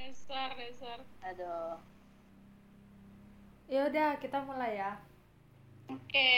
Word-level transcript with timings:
Dasar, 0.00 0.56
dasar. 0.56 0.98
Aduh. 1.28 1.76
Ya 3.68 3.84
udah, 3.84 4.16
kita 4.16 4.40
mulai 4.48 4.80
ya. 4.80 4.96
Oke. 5.92 6.32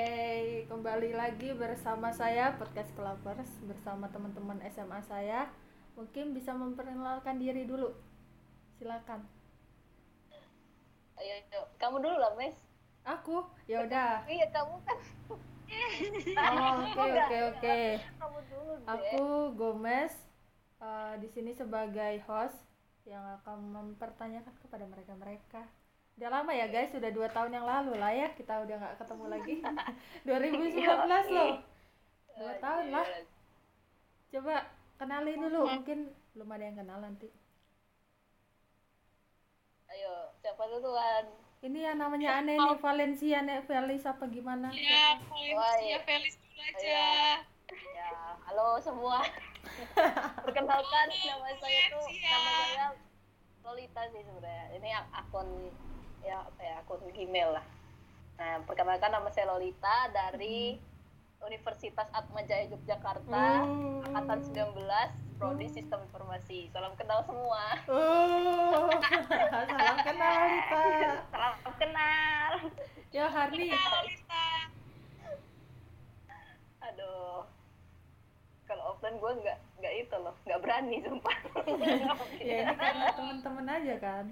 Oke, 0.00 0.64
kembali 0.64 1.12
lagi 1.12 1.52
bersama 1.52 2.08
saya 2.16 2.56
Podcast 2.56 2.88
Clubbers 2.96 3.52
bersama 3.68 4.08
teman-teman 4.08 4.64
SMA 4.72 5.04
saya. 5.04 5.44
Mungkin 5.92 6.32
bisa 6.32 6.56
memperkenalkan 6.56 7.36
diri 7.36 7.68
dulu. 7.68 7.92
Silakan. 8.80 9.28
Ayo, 11.20 11.36
ayo. 11.52 11.68
Kamu 11.76 12.00
dulu 12.00 12.16
lah, 12.16 12.32
Mes. 12.32 12.56
Aku. 13.04 13.44
Ya 13.68 13.84
udah. 13.84 14.24
Iya, 14.24 14.48
kamu 14.48 14.72
kan. 14.88 14.98
Oh, 15.28 16.80
Oke, 16.96 17.12
oke, 17.12 17.38
oke. 17.60 17.78
Kamu 18.16 18.38
dulu 18.48 18.72
deh. 18.80 18.88
Aku 18.88 19.52
Gomez 19.52 20.16
eh, 20.80 21.12
di 21.20 21.28
sini 21.28 21.52
sebagai 21.52 22.24
host 22.24 22.65
yang 23.06 23.22
akan 23.40 23.58
mempertanyakan 23.70 24.54
kepada 24.58 24.84
mereka-mereka. 24.84 25.62
Udah 26.16 26.28
lama 26.32 26.50
ya 26.50 26.66
guys, 26.66 26.90
sudah 26.90 27.12
dua 27.12 27.28
tahun 27.28 27.54
yang 27.54 27.66
lalu 27.66 27.94
lah 27.96 28.10
ya 28.10 28.28
kita 28.34 28.66
udah 28.66 28.76
nggak 28.76 28.96
ketemu 28.98 29.24
lagi. 29.30 29.54
2019 30.26 31.32
loh. 31.32 31.52
Dua 32.36 32.52
Eh, 32.52 32.58
tahun 32.58 32.84
iya. 32.84 32.94
lah. 32.98 33.06
Coba 34.26 34.54
kenalin 34.96 35.38
dulu, 35.38 35.60
mungkin 35.70 35.98
belum 36.34 36.48
ada 36.50 36.64
yang 36.64 36.76
kenal 36.76 36.98
nanti. 37.00 37.28
Ayo, 39.86 40.34
siapa 40.36 40.66
duluan? 40.66 41.24
Ini 41.62 41.78
yang 41.88 41.96
namanya 41.96 42.36
aneh 42.36 42.58
nih, 42.58 42.76
Valencia 42.76 43.38
nih, 43.40 43.64
Felis 43.64 44.04
apa 44.04 44.28
gimana? 44.28 44.68
Ya, 44.68 45.16
Wah, 45.16 45.72
Felis, 45.72 45.80
iya. 45.80 45.96
ya 45.96 45.98
Felis 46.04 46.34
dulu 46.36 46.60
aja. 46.60 47.04
Ya, 47.96 48.10
halo 48.44 48.76
semua. 48.78 49.22
Perkenalkan 50.40 51.06
nama 51.08 51.48
saya 51.56 51.80
tuh 51.88 52.06
nama 52.06 52.50
saya 52.60 52.86
Lolita 53.62 54.02
sih 54.08 54.22
sebenarnya. 54.22 54.64
Ini 54.74 54.88
ak- 54.94 55.14
akun 55.16 55.48
ya 56.20 56.38
apa 56.40 56.60
ya 56.60 56.74
akun 56.80 57.00
Gmail 57.08 57.50
lah. 57.52 57.66
Nah, 58.36 58.60
perkenalkan 58.62 59.10
nama 59.10 59.28
saya 59.28 59.48
Lolita 59.48 60.06
dari 60.08 60.78
Universitas 61.38 62.08
Atmajaya 62.10 62.64
Yogyakarta, 62.66 63.46
Hmm. 63.62 64.00
angkatan 64.06 64.40
19, 64.42 65.08
prodi 65.36 65.68
Sistem 65.68 66.00
Informasi. 66.02 66.70
Salam 66.70 66.96
kenal 66.96 67.20
semua. 67.22 67.76
Oh, 67.86 68.88
salam 69.68 69.96
kenal 70.00 70.40
kita. 70.48 70.80
Salam 71.28 71.54
kenal. 71.76 72.50
Ya 73.10 73.26
Harni, 73.26 73.68
Halo, 73.68 74.00
Lita. 74.02 74.48
Aduh. 76.82 77.44
Offline 79.06 79.22
gue 79.22 79.32
nggak 79.38 79.58
nggak 79.78 79.94
itu 80.02 80.16
loh, 80.18 80.34
nggak 80.42 80.60
berani 80.66 80.98
sumpah. 80.98 81.36
ya 82.42 82.54
ini 82.58 82.74
karena 82.82 83.06
teman-teman 83.14 83.66
aja 83.70 83.94
kan. 84.02 84.24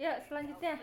Ya 0.00 0.16
selanjutnya. 0.32 0.80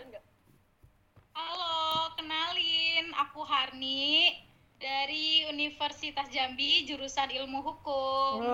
Halo, 1.34 2.14
kenalin. 2.14 3.10
Aku 3.18 3.42
Harni 3.42 4.38
dari 4.78 5.42
Universitas 5.50 6.30
Jambi, 6.30 6.86
jurusan 6.86 7.34
Ilmu 7.34 7.66
Hukum. 7.66 8.46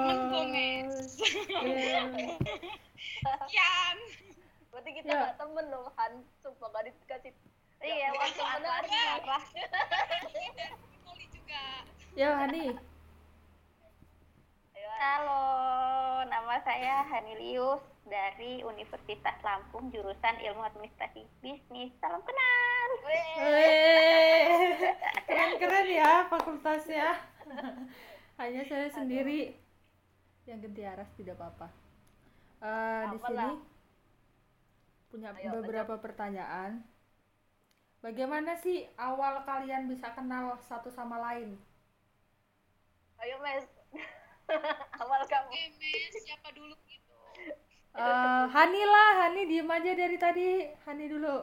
Temen 0.00 0.18
Gomez. 0.32 1.20
Iya. 1.68 2.08
Yan. 3.52 3.96
Berarti 4.72 4.90
kita 5.04 5.04
Ya. 5.04 5.20
nggak 5.20 5.36
temen 5.36 5.64
loh, 5.68 5.92
Han. 6.00 6.24
Sumpah 6.40 6.72
gak 6.72 6.88
dikasih. 6.88 7.36
Iya, 7.84 8.08
waktu 8.16 8.40
harus 8.40 8.88
marah. 8.88 9.44
Noli 11.04 11.26
juga. 11.28 11.64
Ya 12.16 12.32
Hani. 12.40 12.72
Halo, 14.98 15.46
nama 16.26 16.58
saya 16.66 17.06
Hanilius 17.06 17.78
dari 18.02 18.66
Universitas 18.66 19.38
Lampung, 19.46 19.94
jurusan 19.94 20.42
Ilmu 20.42 20.58
Administrasi 20.58 21.22
Bisnis. 21.38 21.94
Salam 22.02 22.18
kenal. 22.26 22.88
Keren-keren 25.22 25.86
ya 25.86 26.26
fakultasnya. 26.26 27.14
Hanya 28.42 28.66
saya 28.66 28.90
sendiri 28.90 29.54
yang 30.50 30.58
ganti 30.66 30.82
aras 30.82 31.06
tidak 31.14 31.38
apa-apa. 31.38 31.70
Eh, 32.58 33.02
di 33.14 33.18
sini 33.22 33.54
punya 35.14 35.30
Ayo, 35.30 35.62
beberapa 35.62 35.94
pertanyaan. 36.02 36.82
Bagaimana 38.02 38.58
sih 38.58 38.90
awal 38.98 39.46
kalian 39.46 39.86
bisa 39.86 40.10
kenal 40.18 40.58
satu 40.66 40.90
sama 40.90 41.22
lain? 41.22 41.54
Ayo, 43.22 43.38
Mes. 43.46 43.62
Awal 44.98 45.22
kamu. 45.28 45.50
Oke, 45.52 45.62
Mes, 45.76 46.14
siapa 46.24 46.48
dulu 46.56 46.74
gitu? 46.88 47.14
Eh, 47.98 48.44
Hani 48.48 48.82
lah, 48.84 49.10
Hani 49.26 49.40
diem 49.44 49.68
aja 49.68 49.92
dari 49.92 50.16
tadi. 50.16 50.48
Hani 50.88 51.04
dulu. 51.10 51.36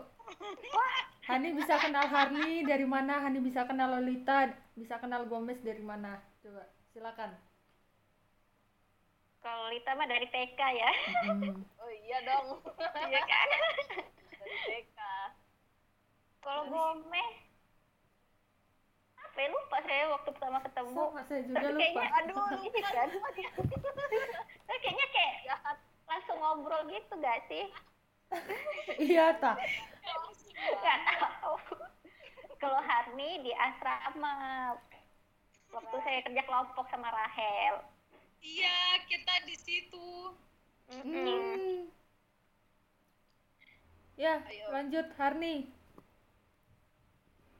Hani 1.25 1.53
bisa 1.57 1.77
kenal 1.81 2.05
Harni 2.09 2.65
dari 2.65 2.85
mana? 2.85 3.21
Hani 3.21 3.41
bisa 3.41 3.65
kenal 3.65 3.97
Lolita, 3.97 4.49
bisa 4.77 4.97
kenal 5.01 5.25
Gomez 5.29 5.57
dari 5.61 5.81
mana? 5.81 6.21
Coba, 6.41 6.65
silakan. 6.93 7.33
Kalau 9.45 9.69
Lita 9.69 9.93
mah 9.93 10.09
dari 10.09 10.25
TK 10.25 10.57
ya. 10.57 10.91
Hmm. 11.29 11.61
Oh 11.77 11.91
iya 11.93 12.17
dong. 12.25 12.65
Iya 13.09 13.21
kan? 13.21 13.47
Dari 14.41 14.57
TK. 14.65 14.99
Kalau 16.41 16.63
Gomez, 16.69 17.29
apa 19.35 19.43
ya, 19.43 19.51
lupa 19.51 19.77
saya 19.83 20.03
waktu 20.15 20.29
pertama 20.31 20.57
ketemu. 20.63 21.03
Sama 21.11 21.21
saya 21.27 21.41
juga 21.43 21.59
Tapi 21.59 21.67
lupa. 21.67 21.79
kayaknya, 21.83 22.07
aduh, 22.23 22.47
ini 22.55 22.79
kan. 22.87 23.09
Tapi 24.63 24.77
kayaknya 24.79 25.07
kayak 25.11 25.35
langsung 26.07 26.37
ngobrol 26.39 26.81
gitu 26.87 27.13
gak 27.19 27.39
sih? 27.51 27.65
Iya 28.95 29.35
tak. 29.43 29.59
Gak 30.79 30.99
tahu. 31.19 31.55
Kalau 32.63 32.79
Harni 32.79 33.43
di 33.43 33.51
asrama, 33.51 34.35
waktu 35.75 35.95
saya 36.07 36.19
kerja 36.23 36.41
kelompok 36.47 36.87
sama 36.87 37.11
Rahel. 37.11 37.83
Iya, 38.39 39.03
kita 39.11 39.33
di 39.43 39.55
situ. 39.59 40.31
Hmm. 40.95 41.91
Ya, 44.15 44.39
Ayo. 44.47 44.71
lanjut 44.71 45.11
Harni. 45.19 45.74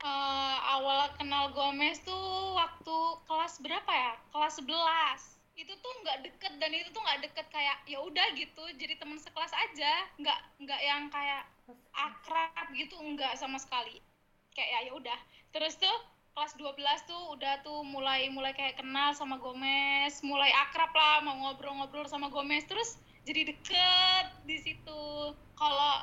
Eh, 0.06 0.58
awal 0.78 1.10
kenal 1.18 1.50
Gomez 1.50 1.98
tuh 2.06 2.54
waktu 2.54 2.98
kelas 3.26 3.58
berapa 3.58 3.90
ya? 3.90 4.14
Kelas 4.30 4.62
11. 4.62 5.42
Itu 5.58 5.74
tuh 5.82 5.94
nggak 6.06 6.30
deket 6.30 6.54
dan 6.62 6.70
itu 6.78 6.94
tuh 6.94 7.02
nggak 7.02 7.26
deket 7.26 7.48
kayak 7.50 7.82
ya 7.90 7.98
udah 8.06 8.28
gitu, 8.38 8.64
jadi 8.78 9.02
teman 9.02 9.18
sekelas 9.18 9.50
aja, 9.50 10.06
nggak 10.22 10.40
nggak 10.62 10.82
yang 10.86 11.10
kayak 11.10 11.50
akrab 11.98 12.68
gitu 12.78 12.94
enggak 13.02 13.34
sama 13.34 13.58
sekali. 13.58 13.98
Kayak 14.54 14.70
ya 14.70 14.80
ya 14.86 14.92
udah. 14.94 15.20
Terus 15.58 15.74
tuh 15.82 15.98
kelas 16.38 16.54
12 16.54 17.10
tuh 17.10 17.22
udah 17.34 17.66
tuh 17.66 17.82
mulai 17.82 18.30
mulai 18.30 18.54
kayak 18.54 18.78
kenal 18.78 19.10
sama 19.18 19.42
Gomez, 19.42 20.22
mulai 20.22 20.54
akrab 20.70 20.94
lah 20.94 21.26
mau 21.26 21.50
ngobrol-ngobrol 21.50 22.06
sama 22.06 22.30
Gomez 22.30 22.62
terus 22.70 23.02
jadi 23.26 23.50
deket 23.50 24.26
di 24.46 24.62
situ. 24.62 25.34
Kalau 25.58 25.96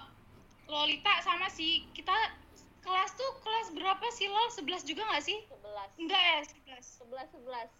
Lolita 0.66 1.22
sama 1.22 1.46
sih 1.52 1.86
kita 1.94 2.41
kelas 2.82 3.10
tuh 3.14 3.30
kelas 3.40 3.66
berapa 3.72 4.06
sih 4.10 4.26
Lol? 4.26 4.48
11 4.50 4.82
juga 4.84 5.02
nggak 5.06 5.22
sih? 5.22 5.38
11. 5.46 6.02
Enggak 6.02 6.20
ya, 6.20 6.36
11. 6.42 6.98
11 7.00 7.28
11. 7.38 7.70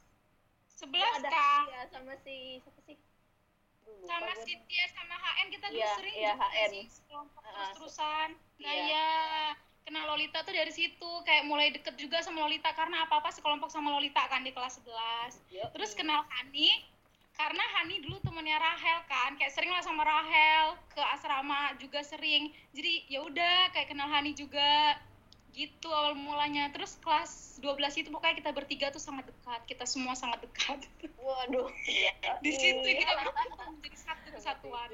11 0.82 1.18
ada 1.20 1.30
kan? 1.30 1.62
ya 1.68 1.82
sama 1.90 2.12
si 2.22 2.36
siapa 2.58 2.80
sih? 2.82 2.96
Dulu, 3.82 4.06
Sama 4.06 4.30
gua. 4.30 4.42
Cynthia 4.42 4.84
sama 4.90 5.14
HN 5.14 5.46
kita 5.50 5.66
dulu 5.68 5.78
Iya, 5.78 5.90
sering 5.94 6.14
iya, 6.14 6.32
juga 6.32 6.46
HN. 6.48 6.70
sih 6.70 6.84
kelompok 7.06 7.42
Ah, 7.42 7.50
terus-terusan. 7.52 8.28
Nah 8.56 8.72
iya. 8.72 8.86
ya, 8.88 9.08
kenal 9.82 10.04
Lolita 10.06 10.38
tuh 10.40 10.54
dari 10.54 10.70
situ 10.70 11.10
kayak 11.22 11.44
mulai 11.44 11.68
deket 11.70 11.94
juga 11.94 12.22
sama 12.22 12.46
Lolita 12.46 12.70
karena 12.72 13.02
apa-apa 13.02 13.30
sekelompok 13.30 13.68
sama 13.68 13.90
Lolita 13.90 14.22
kan 14.26 14.42
di 14.42 14.50
kelas 14.50 14.78
11. 14.78 15.42
Yuk. 15.50 15.68
Terus 15.74 15.92
kenal 15.92 16.22
Hani 16.30 16.70
karena 17.32 17.64
Hani 17.80 17.98
dulu 18.04 18.20
temennya 18.22 18.60
Rahel 18.60 18.98
kan, 19.08 19.34
kayak 19.40 19.52
sering 19.52 19.72
lah 19.72 19.82
sama 19.82 20.04
Rahel 20.04 20.76
ke 20.92 21.02
asrama 21.16 21.74
juga 21.80 22.04
sering. 22.04 22.52
Jadi 22.76 23.08
ya 23.08 23.24
udah 23.24 23.72
kayak 23.72 23.90
kenal 23.90 24.08
Hani 24.08 24.36
juga 24.36 25.00
gitu 25.52 25.88
awal 25.92 26.16
mulanya. 26.16 26.68
Terus 26.72 26.96
kelas 27.00 27.60
12 27.60 28.04
itu 28.04 28.08
pokoknya 28.12 28.36
kita 28.40 28.50
bertiga 28.52 28.86
tuh 28.92 29.00
sangat 29.00 29.28
dekat. 29.28 29.60
Kita 29.68 29.84
semua 29.88 30.16
sangat 30.16 30.44
dekat. 30.44 30.84
Waduh. 31.24 31.68
Iya. 31.88 32.12
Di 32.40 32.52
situ 32.52 32.84
kita 32.84 33.12
berkumpul 33.20 33.80
menjadi 33.80 33.98
satu 34.00 34.28
kesatuan. 34.32 34.88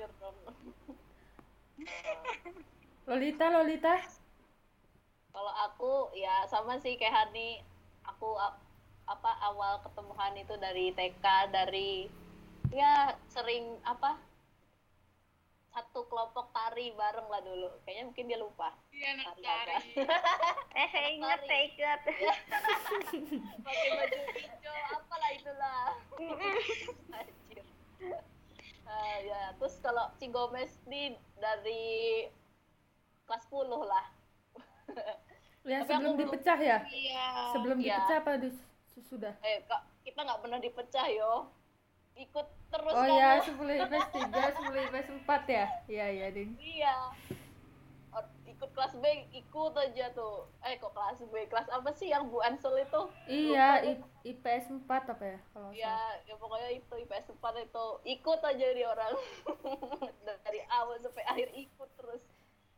Lolita, 3.09 3.47
Lolita. 3.55 3.97
Kalau 5.31 5.53
aku 5.71 5.93
ya 6.19 6.47
sama 6.51 6.79
sih 6.83 6.95
kayak 6.99 7.15
Hani. 7.15 7.63
Aku 8.09 8.41
apa 9.09 9.31
awal 9.45 9.85
ketemu 9.85 10.13
Hani 10.17 10.41
itu 10.49 10.55
dari 10.57 10.87
TK 10.97 11.25
dari 11.53 12.09
ya 12.71 13.17
sering 13.31 13.81
apa 13.83 14.19
satu 15.69 16.11
kelompok 16.11 16.51
tari 16.51 16.91
bareng 16.91 17.29
lah 17.31 17.39
dulu. 17.39 17.71
Kayaknya 17.87 18.05
mungkin 18.11 18.25
dia 18.27 18.39
lupa. 18.41 18.75
Iya, 18.91 19.15
anak 19.15 19.37
Tari. 19.39 19.77
Eh, 20.79 20.89
saya 20.91 21.09
ingat, 21.15 21.39
saya 21.47 21.63
ingat. 21.71 22.01
Pakai 23.67 23.89
baju 23.95 24.19
hijau 24.35 24.75
apalah 24.91 25.31
itulah. 25.35 25.83
Anjir. 27.15 27.63
Ah, 28.89 29.21
ya 29.21 29.53
terus 29.61 29.77
kalau 29.85 30.09
si 30.17 30.33
Gomez 30.33 30.73
nih 30.89 31.13
dari 31.37 32.25
kelas 33.29 33.45
10 33.53 33.69
lah 33.85 34.07
Ya 35.69 35.85
Tapi 35.85 35.93
sebelum 35.93 36.17
dipecah 36.17 36.57
ya? 36.57 36.79
Iya. 36.89 37.53
Sebelum 37.53 37.77
Iya. 37.85 38.01
dipecah 38.01 38.17
apa 38.25 38.31
sudah? 39.05 39.37
eh 39.45 39.61
kak 39.69 39.85
kita 40.09 40.25
nggak 40.25 40.41
pernah 40.41 40.57
dipecah 40.57 41.07
yo 41.13 41.53
ikut 42.17 42.49
terus 42.69 42.93
Oh 42.93 43.01
kamu. 43.01 43.17
ya, 43.17 43.31
sebelum 43.41 43.75
IPS 43.79 44.07
3, 44.13 44.43
sebelum 44.53 44.81
IPS 44.85 45.09
4 45.17 45.43
ya? 45.49 45.67
Iya, 45.87 46.07
iya, 46.11 46.27
Ding. 46.31 46.51
iya 46.59 46.95
ikut 48.49 48.75
kelas 48.75 48.97
B 48.97 49.05
ikut 49.31 49.73
aja 49.77 50.11
tuh 50.11 50.49
eh 50.65 50.75
kok 50.75 50.91
kelas 50.91 51.21
B 51.23 51.47
kelas 51.47 51.69
apa 51.71 51.93
sih 51.93 52.09
yang 52.09 52.27
Bu 52.27 52.41
Ansel 52.41 52.75
itu 52.81 53.01
Iya, 53.29 53.85
I- 53.85 54.03
IPS 54.27 54.73
4 54.75 55.05
apa 55.07 55.23
ya? 55.23 55.39
Kalau 55.53 55.69
nggak 55.71 55.79
ya 55.79 55.97
ya 56.27 56.35
pokoknya 56.35 56.69
itu 56.75 56.95
IPS 56.99 57.29
4 57.31 57.55
itu 57.61 57.87
ikut 58.09 58.41
aja 58.43 58.67
dia 58.73 58.89
orang 58.89 59.15
dari 60.27 60.61
awal 60.73 60.97
sampai 60.99 61.23
akhir 61.25 61.49
ikut 61.55 61.91
terus 61.95 62.23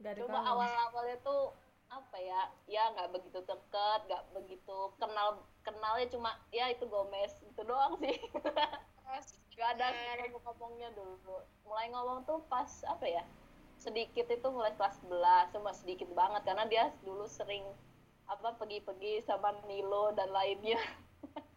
ada 0.00 0.19
cuma 0.19 0.37
kawan. 0.37 0.48
awal-awalnya 0.69 1.16
tuh 1.22 1.42
apa 1.88 2.16
ya 2.19 2.40
ya 2.66 2.82
nggak 2.92 3.08
begitu 3.10 3.38
deket 3.40 4.00
nggak 4.04 4.22
begitu 4.32 4.78
kenal 4.96 5.28
kenalnya 5.62 6.06
cuma 6.08 6.31
ya 6.50 6.69
itu 6.69 6.84
Gomez 6.84 7.32
itu 7.40 7.62
doang 7.64 7.96
sih 7.98 8.14
Nggak 9.60 9.70
ada 9.76 9.86
eh, 9.92 10.32
ngomong-ngomongnya 10.32 10.88
dulu. 10.96 11.36
Mulai 11.68 11.92
ngomong 11.92 12.24
tuh 12.24 12.40
pas 12.48 12.68
apa 12.88 13.04
ya 13.04 13.24
sedikit 13.80 14.28
itu 14.28 14.48
mulai 14.52 14.76
kelas 14.76 15.00
11 15.08 15.56
cuma 15.56 15.72
sedikit 15.72 16.08
banget 16.12 16.44
karena 16.44 16.64
dia 16.68 16.84
dulu 17.00 17.24
sering 17.24 17.64
apa 18.28 18.52
pergi-pergi 18.60 19.24
sama 19.24 19.56
Nilo 19.68 20.12
dan 20.16 20.30
lainnya. 20.30 20.80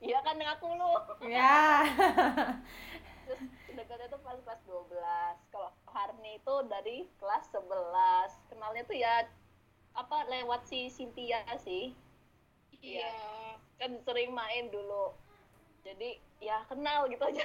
Iya 0.00 0.16
kan 0.24 0.40
aku 0.40 0.64
lu. 0.80 0.96
Ya. 1.28 1.84
terus 3.28 3.44
dekatnya 3.76 4.08
tuh 4.08 4.20
pas 4.24 4.40
kelas 4.40 4.64
12 4.64 4.96
kalau 5.52 5.70
Harni 5.92 6.40
itu 6.40 6.54
dari 6.72 7.04
kelas 7.20 7.52
11 7.52 7.68
kenalnya 8.48 8.82
tuh 8.88 8.96
ya 8.96 9.28
apa 9.92 10.24
lewat 10.32 10.64
si 10.64 10.88
Cynthia 10.88 11.44
sih. 11.60 11.92
Iya. 12.80 13.12
kan 13.76 13.92
sering 14.08 14.32
main 14.32 14.72
dulu 14.72 15.12
jadi 15.84 16.08
ya 16.40 16.56
kenal 16.68 17.08
gitu 17.10 17.24
aja 17.24 17.44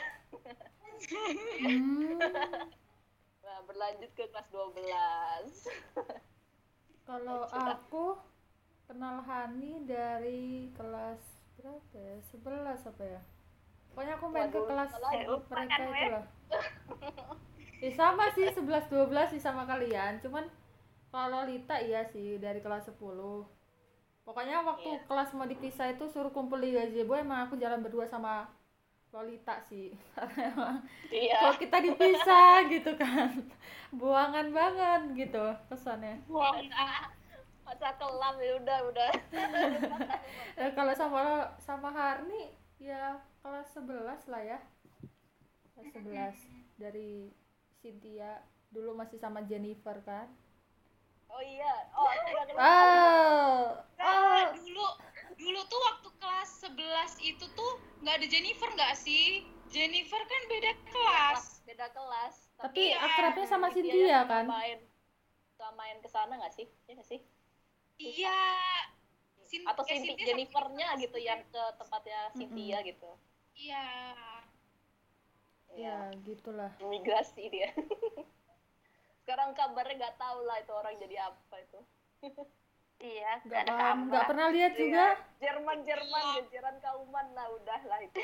Hmm. 1.59 2.15
nah 3.45 3.57
berlanjut 3.67 4.11
ke 4.15 4.23
kelas 4.31 4.47
12 4.51 5.67
Kalau 7.07 7.45
aku 7.49 8.05
kenal 8.89 9.21
Hani 9.29 9.85
dari 9.85 10.69
kelas 10.77 11.21
berapa 11.57 11.95
ya? 11.97 12.17
11 12.33 12.89
apa 12.91 13.03
ya? 13.05 13.21
Pokoknya 13.89 14.13
aku 14.19 14.25
main 14.33 14.49
ke 14.51 14.59
Waduh, 14.59 14.67
kelas 14.69 14.91
salah. 14.91 15.11
grup 15.23 15.43
Lupa 15.49 15.55
mereka 15.55 15.83
itu 15.89 16.05
loh. 16.13 16.25
Ya 17.83 17.91
sama 17.99 18.25
sih 18.35 18.45
11 18.51 18.89
12 18.91 19.31
sih 19.33 19.41
sama 19.43 19.63
kalian, 19.71 20.13
cuman 20.23 20.45
kalau 21.13 21.41
Lita 21.49 21.77
iya 21.87 22.01
sih 22.13 22.27
dari 22.45 22.59
kelas 22.65 22.85
10. 22.91 23.47
Pokoknya 24.25 24.65
waktu 24.65 24.89
Iya. 24.89 25.05
kelas 25.05 25.29
mau 25.37 25.45
dipisah 25.45 25.93
itu 25.93 26.09
suruh 26.09 26.33
kumpul 26.33 26.57
di 26.57 26.73
gazebo 26.73 27.13
emang 27.13 27.45
aku 27.45 27.61
jalan 27.61 27.85
berdua 27.85 28.09
sama 28.09 28.49
Lolita 29.13 29.61
sih. 29.63 29.93
Karena 30.17 30.49
emang 30.49 30.75
iya 31.13 31.39
kok 31.45 31.61
kita 31.61 31.77
dipisah 31.79 32.65
gitu 32.73 32.91
kan. 32.97 33.31
Buangan 33.93 34.49
banget 34.49 35.01
gitu 35.13 35.45
kesannya. 35.69 36.25
masa 37.65 37.97
kelam 37.97 38.35
ya 38.37 38.53
udah 38.61 38.79
udah 38.93 39.09
Eh, 40.53 40.69
kalau 40.77 40.93
sama 40.93 41.21
sama 41.57 41.89
Harni 41.89 42.53
ya 42.77 43.17
kelas 43.41 43.73
11 43.73 44.29
lah 44.29 44.41
ya. 44.41 44.59
Kelas 45.73 45.89
11 45.97 46.37
dari 46.77 47.33
Cynthia 47.81 48.41
dulu 48.69 48.93
masih 48.93 49.17
sama 49.17 49.41
Jennifer 49.45 49.97
kan. 50.05 50.29
Oh 51.35 51.43
iya 51.43 51.73
oh 51.91 52.07
aku 52.07 52.27
udah 52.29 52.45
kenal 52.45 52.63
Oh. 52.65 53.59
Nah, 53.97 54.53
dulu 54.53 54.85
dulu 55.35 55.59
tuh 55.65 55.79
waktu 55.81 56.09
kelas 56.15 56.49
11 56.63 56.77
itu 57.21 57.45
tuh 57.49 57.71
nggak 57.99 58.15
ada 58.15 58.27
Jennifer 58.27 58.69
nggak 58.69 58.95
sih? 58.95 59.43
Jennifer 59.67 60.21
kan 60.21 60.41
beda 60.45 60.71
kelas. 60.85 61.41
beda 61.65 61.87
kelas 61.89 62.35
Tapi 62.55 62.81
Iya. 62.87 63.01
akrabnya 63.01 63.45
sama 63.45 63.67
Cynthia 63.67 64.23
kan. 64.23 64.45
main 64.45 64.79
main 65.73 65.97
ke 65.97 66.07
sana 66.07 66.35
nggak 66.35 66.53
sih 66.53 66.67
ya 66.85 66.93
nggak 66.93 67.09
sih 67.09 67.19
Iya. 67.97 68.39
Sin- 69.41 69.65
atau 69.65 69.81
ya, 69.81 69.89
Cynthia 69.89 70.13
Cynthia 70.13 70.27
Jennifernya 70.29 70.87
gitu 70.95 71.17
yang 71.17 71.41
ke 71.45 71.63
tempatnya 71.75 72.31
Cynthia 72.31 72.77
gitu 72.81 73.11
Iya. 73.53 73.85
Ya, 75.75 75.97
gitulah. 76.21 76.71
imigrasi 76.79 77.49
dia 77.49 77.67
sekarang 79.25 79.57
kabarnya 79.57 79.97
nggak 79.97 80.17
tahu 80.21 80.45
lah 80.45 80.61
itu 80.61 80.71
orang 80.71 80.95
jadi 81.01 81.15
apa 81.33 81.55
itu 81.57 81.79
Iya, 82.95 83.43
Nggak 83.43 83.61
ada 83.67 83.73
paham, 83.75 83.97
nggak 84.07 84.23
pernah 84.23 84.47
lihat 84.55 84.73
juga. 84.79 85.19
Jerman 85.43 85.83
Jerman 85.83 86.23
jajaran 86.39 86.75
kauman 86.79 87.27
lah 87.35 87.47
udah 87.51 87.81
lah 87.91 87.99
itu 87.99 88.17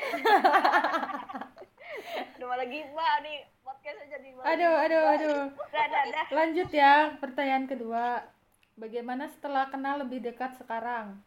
udah 2.40 2.46
malah 2.48 2.66
gibah 2.66 3.14
nih 3.20 3.38
podcastnya 3.60 4.06
jadi 4.16 4.28
malah 4.32 4.48
Aduh, 4.56 4.74
aduh, 4.80 5.02
aduh. 5.12 5.42
Udah, 5.52 5.84
udah, 5.92 6.02
udah. 6.08 6.24
Lanjut 6.32 6.68
ya, 6.72 6.94
pertanyaan 7.20 7.66
kedua. 7.68 8.24
Bagaimana 8.80 9.28
setelah 9.28 9.68
kenal 9.68 10.00
lebih 10.00 10.24
dekat 10.24 10.56
sekarang? 10.56 11.20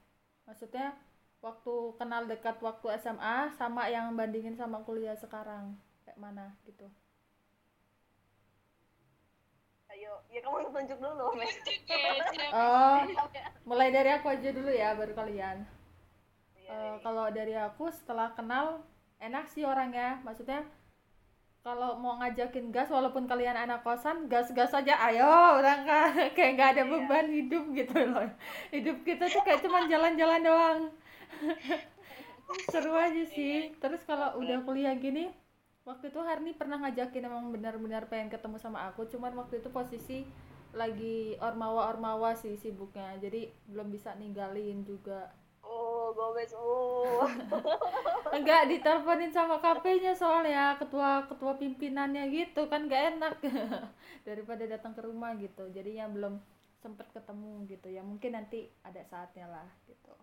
Maksudnya 0.49 0.97
waktu 1.45 1.73
kenal 2.01 2.25
dekat 2.25 2.57
waktu 2.65 2.97
SMA 2.97 3.53
sama 3.61 3.85
yang 3.93 4.17
bandingin 4.17 4.57
sama 4.57 4.81
kuliah 4.81 5.13
sekarang. 5.21 5.77
Kayak 6.01 6.17
mana 6.17 6.57
gitu. 6.65 6.89
Ayo 9.95 10.13
ya 10.27 10.39
kamu 10.43 10.67
tunjuk 10.67 10.99
dulu 10.99 11.25
siap. 11.39 12.51
Oh, 12.55 12.99
mulai 13.63 13.89
dari 13.95 14.11
aku 14.11 14.27
aja 14.27 14.51
dulu 14.51 14.67
ya 14.67 14.91
baru 14.93 15.15
kalian. 15.15 15.63
Iya. 16.55 16.99
kalau 16.99 17.29
dari 17.29 17.53
aku 17.53 17.87
setelah 17.93 18.35
kenal 18.35 18.83
enak 19.23 19.47
sih 19.47 19.63
orangnya. 19.63 20.19
Maksudnya 20.21 20.67
kalau 21.65 21.97
mau 21.97 22.19
ngajakin 22.21 22.69
gas 22.69 22.93
walaupun 22.93 23.25
kalian 23.25 23.57
anak 23.57 23.81
kosan 23.81 24.29
gas-gas 24.29 24.69
aja 24.69 25.01
ayo 25.09 25.25
orang 25.57 25.81
kan 25.81 26.13
kayak 26.37 26.51
nggak 26.53 26.69
ada 26.77 26.83
Iya. 26.85 26.91
beban 26.93 27.25
hidup 27.25 27.63
gitu 27.73 27.95
loh 28.05 28.29
hidup 28.69 28.97
kita 29.01 29.25
tuh 29.25 29.41
kayak 29.41 29.65
cuman 29.65 29.89
jalan-jalan 29.89 30.41
doang 30.45 30.79
seru 32.69 32.93
aja 32.93 33.23
sih 33.25 33.73
terus 33.81 34.05
kalau 34.05 34.37
udah 34.37 34.61
kuliah 34.61 34.93
gini 34.93 35.33
waktu 35.85 36.09
itu 36.09 36.19
Harni 36.19 36.51
pernah 36.57 36.81
ngajakin 36.81 37.29
emang 37.29 37.53
benar-benar 37.53 38.09
pengen 38.09 38.33
ketemu 38.33 38.57
sama 38.57 38.89
aku 38.89 39.05
cuman 39.05 39.37
waktu 39.37 39.61
itu 39.61 39.69
posisi 39.69 40.25
lagi 40.75 41.39
ormawa-ormawa 41.39 42.35
sih 42.35 42.57
sibuknya 42.59 43.15
jadi 43.21 43.47
belum 43.71 43.93
bisa 43.93 44.11
ninggalin 44.19 44.83
juga. 44.83 45.31
Oh 45.63 46.11
Gomez 46.11 46.51
oh. 46.53 47.25
Enggak 48.35 48.67
diteleponin 48.67 49.31
sama 49.31 49.57
KP-nya 49.63 50.13
soalnya 50.13 50.75
ketua 50.75 51.25
ketua 51.31 51.55
pimpinannya 51.55 52.27
gitu 52.27 52.67
kan 52.67 52.91
gak 52.91 53.15
enak. 53.15 53.33
Daripada 54.27 54.67
datang 54.67 54.91
ke 54.93 55.01
rumah 55.05 55.31
gitu 55.39 55.69
jadi 55.71 56.05
yang 56.05 56.11
belum 56.11 56.43
sempet 56.83 57.07
ketemu 57.15 57.65
gitu. 57.71 57.87
Ya 57.87 58.03
mungkin 58.03 58.35
nanti 58.35 58.67
ada 58.83 58.99
saatnya 59.07 59.47
lah 59.47 59.69
gitu. 59.87 60.13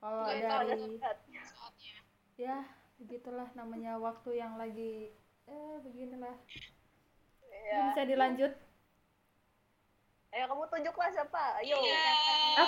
Kalau 0.00 0.26
dari 0.32 0.96
saat. 0.96 1.18
Saatnya. 1.28 1.94
ya 2.38 2.58
begitulah 2.98 3.46
namanya 3.54 3.94
waktu 3.96 4.42
yang 4.42 4.58
lagi 4.58 5.14
eh 5.48 5.76
beginilah. 5.86 6.34
Iya. 7.48 7.94
bisa 7.94 8.02
dilanjut? 8.04 8.52
Ayo 10.34 10.44
kamu 10.50 10.64
tunjuklah 10.68 11.08
siapa. 11.14 11.44
Ayo. 11.62 11.78
Iya. 11.78 12.04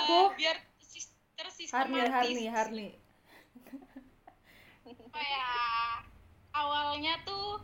Aku. 0.01 0.19
Biar 0.39 0.57
sis- 0.81 1.13
tersistematis. 1.37 2.09
Harni 2.09 2.09
Harni 2.09 2.45
Harni. 2.49 2.89
Apa 5.11 5.21
ya? 5.21 5.47
Awalnya 6.51 7.13
tuh 7.27 7.61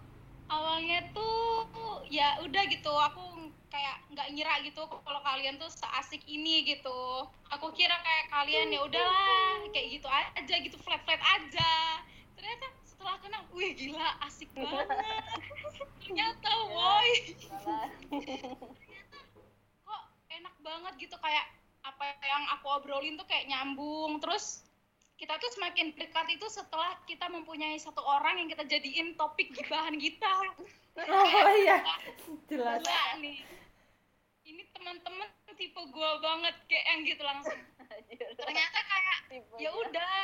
awalnya 0.47 1.01
tuh 1.15 1.65
ya 2.11 2.37
udah 2.45 2.63
gitu. 2.69 2.93
Aku 2.93 3.23
kayak 3.67 3.99
nggak 4.13 4.27
ngira 4.31 4.63
gitu 4.63 4.85
kalau 4.85 5.19
kalian 5.23 5.57
tuh 5.57 5.71
seasik 5.71 6.21
ini 6.29 6.67
gitu. 6.67 7.25
Aku 7.51 7.71
kira 7.73 7.95
kayak 8.03 8.27
kalian 8.31 8.75
ya 8.75 8.79
udahlah 8.83 9.65
kayak 9.71 9.87
gitu 9.99 10.07
aja 10.07 10.55
gitu 10.61 10.77
flat 10.83 11.01
flat 11.03 11.19
aja 11.19 12.03
ternyata 12.37 12.65
setelah 12.85 13.15
kenal 13.19 13.43
wih 13.51 13.73
gila 13.73 14.09
asik 14.29 14.49
banget. 14.53 14.87
Ternyata 16.05 16.49
woi. 16.71 17.11
Salah. 17.49 17.89
kok 19.83 20.03
enak 20.29 20.55
banget 20.61 20.93
gitu 21.01 21.17
kayak 21.17 21.45
apa 21.81 22.05
yang 22.21 22.43
aku 22.53 22.65
obrolin 22.77 23.17
tuh 23.17 23.27
kayak 23.27 23.49
nyambung. 23.49 24.21
Terus 24.21 24.63
kita 25.17 25.33
tuh 25.41 25.49
semakin 25.57 25.97
dekat 25.97 26.29
itu 26.29 26.45
setelah 26.47 26.93
kita 27.09 27.25
mempunyai 27.25 27.81
satu 27.81 28.05
orang 28.05 28.37
yang 28.37 28.47
kita 28.53 28.63
jadiin 28.69 29.17
topik 29.17 29.49
gibahan 29.57 29.97
kita. 29.97 30.33
Oh 30.97 31.49
iya. 31.57 31.81
jelas. 32.49 32.85
Gila 32.85 33.05
nih. 33.21 33.41
Ini 34.47 34.63
teman-teman 34.71 35.27
tipe 35.57 35.81
gua 35.89 36.21
banget 36.21 36.53
kayak 36.69 36.85
yang 36.85 37.01
gitu 37.03 37.23
langsung. 37.25 37.59
Ternyata 38.13 38.79
kayak 38.85 39.17
ya 39.57 39.69
udah 39.73 40.17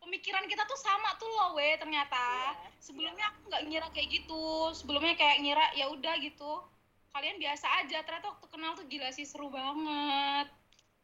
pemikiran 0.00 0.44
kita 0.48 0.64
tuh 0.64 0.80
sama 0.80 1.14
tuh 1.20 1.28
loh 1.28 1.54
we 1.54 1.76
ternyata. 1.76 2.56
Iya, 2.56 2.68
sebelumnya 2.80 3.24
aku 3.30 3.40
nggak 3.46 3.62
ngira 3.68 3.88
kayak 3.92 4.08
gitu. 4.10 4.72
Sebelumnya 4.74 5.14
kayak 5.14 5.38
ngira 5.44 5.66
ya 5.76 5.86
udah 5.92 6.14
gitu. 6.18 6.52
Kalian 7.10 7.36
biasa 7.38 7.66
aja 7.84 7.98
ternyata 8.06 8.32
waktu 8.32 8.46
kenal 8.48 8.72
tuh 8.74 8.86
gila 8.88 9.10
sih 9.12 9.26
seru 9.28 9.52
banget. 9.52 10.48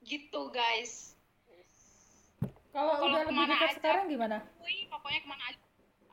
Gitu 0.03 0.41
guys. 0.51 1.15
Kalau 2.71 3.09
udah 3.09 3.25
lebih 3.25 3.41
dekat 3.49 3.71
aja. 3.73 3.77
sekarang 3.81 4.05
gimana? 4.05 4.37
Wih, 4.61 4.85
pokoknya 4.93 5.21
ke 5.25 5.29
mana 5.29 5.45
aja. 5.49 5.61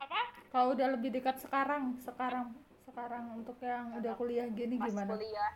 Apa? 0.00 0.20
Kalau 0.48 0.72
udah 0.72 0.88
lebih 0.96 1.10
dekat 1.12 1.36
sekarang, 1.44 2.00
sekarang, 2.00 2.56
sekarang 2.88 3.24
untuk 3.36 3.60
yang 3.60 3.92
udah 4.00 4.12
kuliah 4.16 4.48
gini 4.48 4.80
pas 4.80 4.88
gimana? 4.88 5.12
kuliah. 5.12 5.52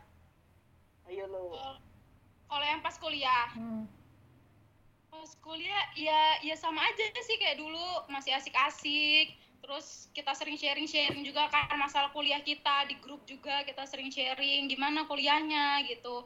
Ayo 1.08 1.24
lo. 1.32 1.48
Kalau- 1.48 1.80
kalau 2.48 2.64
yang 2.64 2.80
pas 2.84 2.96
kuliah. 3.00 3.48
Hmm. 3.56 3.84
Pas 5.08 5.30
kuliah 5.42 5.84
ya 5.96 6.40
ya 6.44 6.54
sama 6.56 6.80
aja 6.84 7.04
sih 7.24 7.36
kayak 7.40 7.58
dulu. 7.58 8.08
Masih 8.12 8.32
asik-asik. 8.36 9.34
Terus 9.58 10.08
kita 10.14 10.32
sering 10.32 10.54
sharing-sharing 10.54 11.26
juga 11.26 11.50
kan 11.50 11.68
masalah 11.76 12.14
kuliah 12.14 12.40
kita 12.40 12.86
di 12.88 12.96
grup 13.02 13.24
juga. 13.26 13.66
Kita 13.66 13.84
sering 13.84 14.08
sharing 14.08 14.70
gimana 14.70 15.04
kuliahnya 15.04 15.82
gitu. 15.90 16.24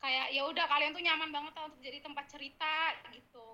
Kayak 0.00 0.26
ya 0.32 0.42
udah 0.48 0.64
kalian 0.68 0.92
tuh 0.92 1.02
nyaman 1.04 1.30
banget 1.30 1.52
untuk 1.56 1.80
jadi 1.84 1.98
tempat 2.00 2.24
cerita 2.32 2.74
gitu. 3.12 3.46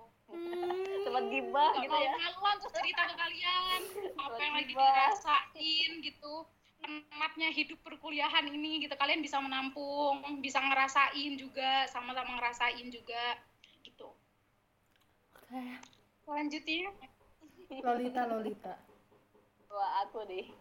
Tempat 1.02 1.24
gibah 1.28 1.72
gitu 1.82 1.92
ya. 1.92 2.12
maluan 2.16 2.56
tuh 2.62 2.72
cerita 2.72 3.02
ke 3.10 3.14
kalian. 3.18 3.80
Apa 4.24 4.40
yang 4.40 4.54
lagi 4.56 4.72
dirasain 4.72 5.92
gitu. 6.00 6.34
Nikmatnya 6.82 7.48
hidup 7.54 7.78
perkuliahan 7.84 8.48
ini 8.48 8.86
gitu. 8.86 8.94
Kalian 8.96 9.22
bisa 9.22 9.38
menampung 9.38 10.22
bisa 10.42 10.58
ngerasain 10.62 11.36
juga 11.36 11.86
sama-sama 11.90 12.38
ngerasain 12.38 12.86
juga. 12.88 13.38
Lanjutin? 16.26 16.88
Lolita, 17.80 18.22
Lolita. 18.28 18.74
Wah 19.72 20.04
aku 20.04 20.24
nih. 20.28 20.52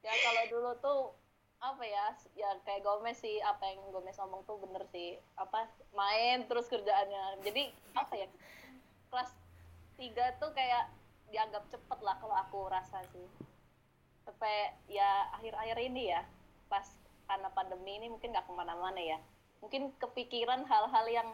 Ya 0.00 0.12
kalau 0.24 0.42
dulu 0.48 0.70
tuh 0.80 1.00
apa 1.56 1.82
ya 1.82 2.12
ya 2.36 2.52
kayak 2.68 2.84
Gomez 2.84 3.16
sih 3.20 3.40
apa 3.40 3.64
yang 3.64 3.80
Gomez 3.92 4.16
ngomong 4.20 4.44
tuh 4.48 4.56
bener 4.60 4.84
sih. 4.92 5.20
Apa 5.36 5.68
main 5.92 6.48
terus 6.48 6.68
kerjaannya. 6.68 7.44
Jadi 7.44 7.72
apa 7.92 8.12
ya 8.16 8.28
kelas 9.12 9.30
3 10.00 10.40
tuh 10.40 10.50
kayak 10.52 10.88
dianggap 11.32 11.64
cepet 11.68 11.98
lah 12.00 12.16
kalau 12.20 12.36
aku 12.36 12.68
rasa 12.72 13.04
sih. 13.12 13.28
Sampai 14.24 14.72
ya 14.88 15.32
akhir-akhir 15.36 15.76
ini 15.92 16.12
ya 16.12 16.24
pas 16.72 16.86
karena 17.26 17.50
pandemi 17.52 17.98
ini 17.98 18.06
mungkin 18.08 18.32
nggak 18.32 18.48
ke 18.48 18.52
mana-mana 18.56 19.00
ya. 19.00 19.18
Mungkin 19.60 19.92
kepikiran 20.00 20.64
hal-hal 20.64 21.06
yang 21.08 21.28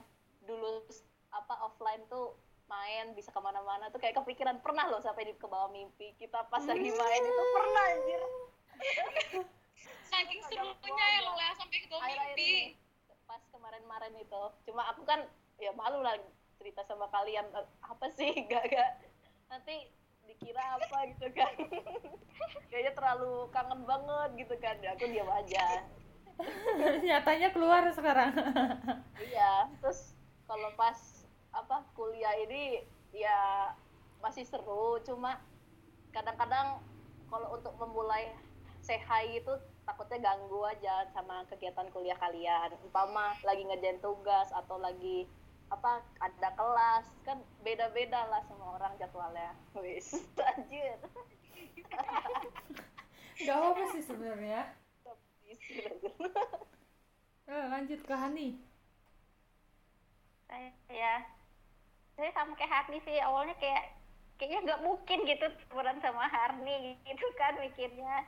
dulu 0.46 0.82
apa 1.30 1.54
offline 1.62 2.02
tuh 2.10 2.34
main 2.72 3.12
bisa 3.12 3.28
ke 3.28 3.40
mana-mana 3.40 3.92
tuh 3.92 4.00
kayak 4.00 4.16
kepikiran 4.16 4.56
pernah 4.64 4.88
loh 4.88 5.00
sampai 5.04 5.28
di 5.28 5.34
ke 5.36 5.44
bawah 5.44 5.68
mimpi 5.68 6.16
kita 6.16 6.48
pas 6.48 6.64
lagi 6.64 6.88
main 6.88 7.22
itu. 7.22 7.42
Pernah 7.52 7.84
anjir. 7.92 8.22
Saking 10.12 10.40
serunya 10.48 11.06
ya 11.08 11.20
bohong. 11.20 11.28
lo 11.28 11.32
lah 11.36 11.52
sampai 11.60 11.78
ke 11.84 11.86
bawah 11.92 12.04
mimpi. 12.08 12.52
pas 13.28 13.42
kemarin-kemarin 13.52 14.12
itu. 14.20 14.42
Cuma 14.68 14.82
aku 14.92 15.04
kan 15.04 15.24
ya 15.60 15.72
malu 15.76 16.00
lah 16.00 16.16
cerita 16.60 16.84
sama 16.88 17.08
kalian 17.12 17.44
Eh, 17.52 17.66
apa 17.84 18.06
sih? 18.12 18.32
Gak 18.50 18.64
gak 18.72 18.90
nanti 19.52 19.92
dikira 20.24 20.80
apa 20.80 20.98
gitu 21.12 21.28
kan. 21.36 21.52
Kayaknya 22.72 22.92
terlalu 22.96 23.52
kangen 23.52 23.84
banget 23.84 24.30
gitu 24.48 24.54
kan. 24.60 24.76
Ya 24.80 24.96
aku 24.96 25.04
diam 25.12 25.28
aja. 25.28 25.84
Nyatanya 27.04 27.52
keluar 27.52 27.84
sekarang. 27.92 28.32
iya 29.20 29.68
terus 29.84 30.16
kalau 30.48 30.72
pas 30.74 30.96
apa 31.52 31.84
kuliah 31.92 32.32
ini 32.48 32.82
ya 33.12 33.72
masih 34.24 34.48
seru. 34.48 34.98
Cuma 35.04 35.38
kadang-kadang 36.12 36.80
kalau 37.28 37.56
untuk 37.56 37.76
memulai 37.80 38.32
hi 38.82 39.38
itu 39.38 39.52
takutnya 39.86 40.18
ganggu 40.20 40.66
aja 40.66 41.06
sama 41.12 41.44
kegiatan 41.48 41.88
kuliah 41.92 42.16
kalian. 42.18 42.74
Umpama 42.84 43.36
lagi 43.44 43.62
ngerjain 43.68 44.00
tugas 44.02 44.48
atau 44.50 44.80
lagi 44.80 45.28
apa 45.70 46.02
ada 46.18 46.48
kelas. 46.56 47.06
Kan 47.24 47.40
beda-beda 47.62 48.26
lah 48.28 48.42
semua 48.48 48.80
orang 48.80 48.92
jadwalnya. 48.98 49.52
Wis 49.80 50.16
anjir. 50.36 50.98
Gak 53.42 53.58
apa 53.58 53.82
sih 53.92 54.02
sebenarnya. 54.02 54.62
Eh, 57.52 57.66
lanjut 57.68 58.00
ke 58.06 58.14
Hani. 58.16 58.48
saya 60.88 61.41
saya 62.16 62.30
sama 62.36 62.52
kayak 62.56 62.72
Harni 62.72 62.98
sih 63.08 63.16
awalnya 63.24 63.56
kayak 63.56 63.96
kayaknya 64.36 64.58
nggak 64.68 64.82
mungkin 64.84 65.18
gitu 65.24 65.46
temenan 65.70 65.98
sama 66.02 66.28
Harni 66.28 66.98
gitu 67.06 67.26
kan 67.40 67.56
mikirnya. 67.56 68.26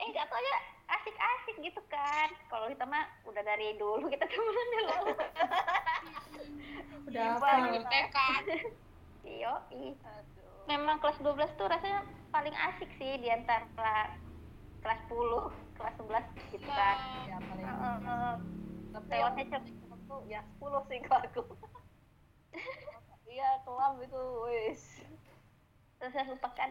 Eh 0.00 0.06
nggak 0.08 0.26
tahu 0.30 0.40
ya 0.40 0.58
asik-asik 0.96 1.56
gitu 1.60 1.80
kan. 1.92 2.28
Kalau 2.48 2.66
kita 2.72 2.84
mah 2.88 3.04
udah 3.28 3.42
dari 3.44 3.76
dulu 3.76 4.08
kita 4.08 4.24
temenan 4.24 4.68
ya 4.72 4.82
loh 4.82 5.16
Udah 7.08 7.24
apa? 7.36 7.50
TK 7.92 8.16
iyo 9.22 9.54
ih. 9.70 9.94
Aduh. 9.94 10.66
memang 10.70 11.02
kelas 11.02 11.18
12 11.18 11.58
tuh 11.58 11.66
rasanya 11.66 12.06
paling 12.30 12.54
asik 12.54 12.90
sih 12.98 13.18
di 13.18 13.28
antara 13.30 13.66
kelas 14.82 15.00
10 15.10 15.50
kelas 15.78 15.94
11 15.98 16.54
gitu 16.54 16.68
kan. 16.70 16.96
Ya 17.28 17.36
paling 17.38 17.66
Heeh. 17.66 18.34
tapi 18.92 19.06
lewatnya 19.10 19.44
cepet. 19.58 19.74
ya 20.28 20.40
10 20.60 20.88
sih 20.88 20.98
kalau 21.08 21.24
aku 21.24 21.42
iya 23.26 23.48
kelam 23.64 23.96
itu 24.00 24.22
wis. 24.46 24.82
Terus 25.98 26.12
saya 26.12 26.26
lupakan 26.28 26.68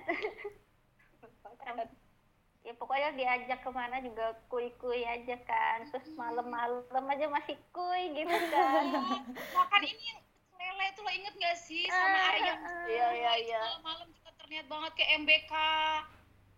ya 2.62 2.78
pokoknya 2.78 3.10
diajak 3.18 3.60
ke 3.66 3.70
mana 3.74 3.98
juga 4.00 4.38
kui-kui 4.46 5.02
aja 5.02 5.36
kan. 5.44 5.90
Terus 5.90 6.14
malam-malam 6.14 7.06
aja 7.10 7.26
masih 7.28 7.58
kui 7.74 8.14
gitu 8.14 8.38
kan. 8.54 8.86
Makan 9.34 9.82
ini 9.82 10.04
yang 10.14 10.20
lele 10.54 10.86
itu 10.94 11.02
lo 11.02 11.12
inget 11.12 11.34
gak 11.36 11.58
sih? 11.58 11.84
Sama 11.90 12.18
Ah, 12.22 12.32
ayam 12.38 12.58
ah. 12.62 12.86
iya 12.86 13.08
iya 13.18 13.34
iya 13.42 13.60
malam-malam 13.82 14.08
kita 14.14 14.30
terniat 14.38 14.66
banget 14.70 14.92
ke 14.94 15.04
MBK 15.18 15.54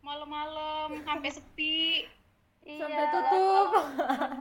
malam-malam 0.03 1.00
sampai 1.08 1.32
sepi 1.32 2.03
Sampai 2.63 2.96
iya 2.96 3.12
tutup. 3.12 3.67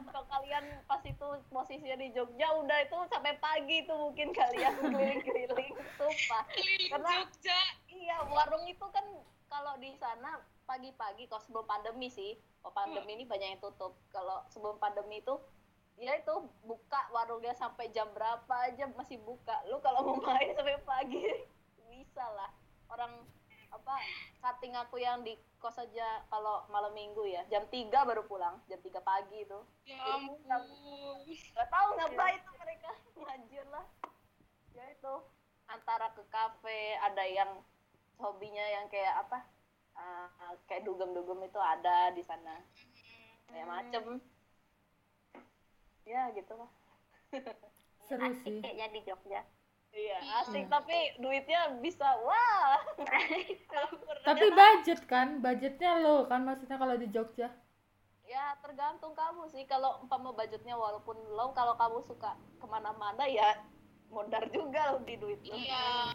kalau 0.06 0.22
kalian 0.28 0.64
pas 0.86 1.02
itu 1.02 1.26
posisinya 1.48 1.96
di 1.96 2.08
Jogja 2.10 2.54
udah 2.54 2.78
itu 2.80 2.94
sampai 3.10 3.34
pagi 3.36 3.82
itu 3.82 3.90
mungkin 3.90 4.30
kalian 4.30 4.72
keliling-keliling 4.80 5.74
sumpah. 5.96 6.42
Keliling 6.48 6.86
Karena- 6.88 7.10
Jogja. 7.18 7.60
iya 7.88 8.22
warung 8.24 8.62
itu 8.64 8.86
kan 8.88 9.02
kalau 9.46 9.74
di 9.76 9.90
sana 9.94 10.38
pagi-pagi 10.64 11.26
kalau 11.26 11.42
sebelum 11.42 11.66
pandemi 11.66 12.06
sih 12.06 12.32
kalau 12.62 12.72
pandemi 12.72 13.18
ini 13.18 13.24
banyak 13.26 13.48
yang 13.52 13.60
tutup. 13.60 13.98
Kalau 14.08 14.46
sebelum 14.48 14.78
pandemi 14.78 15.18
itu 15.18 15.34
ya 15.98 16.14
itu 16.14 16.34
buka 16.62 17.10
warungnya 17.10 17.52
sampai 17.52 17.90
jam 17.90 18.06
berapa 18.14 18.54
aja 18.64 18.86
masih 18.94 19.18
buka. 19.18 19.66
Lu 19.66 19.82
kalau 19.82 20.06
mau 20.06 20.22
main 20.22 20.54
sampai 20.54 20.78
pagi 20.82 21.26
bisa 21.90 22.22
lah 22.32 22.54
orang 22.86 23.12
apa 23.72 23.94
cutting 24.62 24.78
aku 24.78 25.02
yang 25.02 25.26
di 25.26 25.34
kos 25.58 25.74
aja 25.74 26.22
kalau 26.30 26.62
malam 26.70 26.94
minggu 26.94 27.26
ya. 27.26 27.42
Jam 27.50 27.66
3 27.66 27.90
baru 28.06 28.22
pulang 28.30 28.62
jam 28.70 28.78
3 28.78 28.94
pagi 29.02 29.42
itu 29.42 29.58
ya 29.82 29.98
Iya, 29.98 30.14
ampun. 30.22 30.38
nggak 31.26 31.66
tahu 31.66 31.88
ngapain 31.98 32.38
tuh 32.46 32.54
mereka. 32.62 32.90
Ngajir 33.26 33.66
lah. 33.74 33.82
Ya 34.78 34.86
itu. 34.86 35.14
Antara 35.66 36.14
ke 36.14 36.22
kafe 36.30 36.94
ada 37.02 37.26
yang 37.26 37.58
hobinya 38.22 38.62
yang 38.62 38.86
kayak 38.86 39.26
apa? 39.26 39.42
Uh, 39.98 40.54
kayak 40.70 40.86
dugem-dugem 40.86 41.42
itu 41.42 41.58
ada 41.58 42.14
di 42.14 42.22
sana. 42.22 42.62
Kayak 43.50 43.66
macem. 43.66 44.22
Ya 46.06 46.30
gitu 46.38 46.54
lah. 46.54 46.70
Seru 48.06 48.30
sih. 48.46 48.62
kayaknya 48.62 48.94
di 48.94 49.00
Jogja 49.10 49.42
iya 49.92 50.18
asik 50.42 50.66
tapi 50.72 50.96
duitnya 51.20 51.76
bisa 51.84 52.08
wah. 52.24 52.80
Tapi 54.28 54.54
budget 54.54 55.02
kan, 55.10 55.42
budgetnya 55.42 55.98
low 55.98 56.24
kan 56.30 56.46
maksudnya 56.46 56.78
kalau 56.78 56.94
di 56.94 57.10
Jogja. 57.10 57.50
ya 58.22 58.56
tergantung 58.64 59.12
kamu 59.12 59.44
sih. 59.52 59.68
Kalau 59.68 60.00
umpama 60.00 60.32
budgetnya 60.32 60.78
walaupun 60.78 61.18
low 61.36 61.52
kalau 61.52 61.76
kamu 61.76 62.00
suka 62.06 62.32
ke 62.56 62.66
mana-mana 62.70 63.26
ya 63.28 63.60
modar 64.12 64.44
juga 64.52 64.92
loh 64.92 65.00
di 65.08 65.16
duit 65.16 65.40
lu 65.48 65.56
iya 65.56 66.12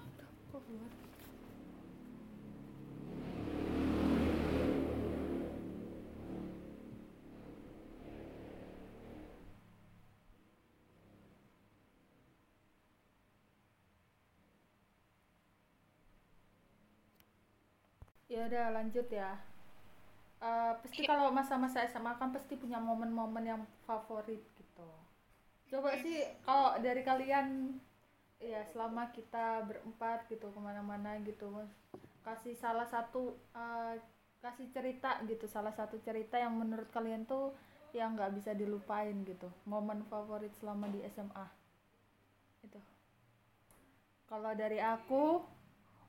Ya 18.38 18.46
udah 18.46 18.66
lanjut 18.70 19.10
ya. 19.10 19.34
Eh, 20.38 20.74
pasti 20.86 21.02
kalau 21.10 21.34
masa-masa 21.34 21.82
SMA 21.90 22.14
kan 22.22 22.30
pasti 22.30 22.54
punya 22.54 22.78
momen-momen 22.78 23.42
yang 23.42 23.62
favorit 23.90 24.46
gitu. 24.54 24.90
Coba 25.74 25.98
sih 25.98 26.22
kalau 26.46 26.78
dari 26.78 27.02
kalian 27.02 27.74
ya 28.38 28.62
selama 28.70 29.10
kita 29.10 29.66
berempat 29.66 30.30
gitu 30.30 30.54
ke 30.54 30.60
mana-mana 30.62 31.18
gitu 31.26 31.50
kasih 32.22 32.54
salah 32.54 32.86
satu 32.86 33.34
eh, 33.58 33.98
kasih 34.46 34.70
cerita 34.70 35.18
gitu 35.26 35.50
salah 35.50 35.74
satu 35.74 35.98
cerita 36.06 36.38
yang 36.38 36.54
menurut 36.54 36.86
kalian 36.94 37.26
tuh 37.26 37.58
yang 37.98 38.14
nggak 38.14 38.38
bisa 38.38 38.54
dilupain 38.54 39.26
gitu 39.26 39.50
momen 39.66 40.06
favorit 40.06 40.54
selama 40.62 40.86
di 40.94 41.02
SMA 41.10 41.46
itu 42.62 42.78
kalau 44.30 44.54
dari 44.54 44.78
aku 44.78 45.42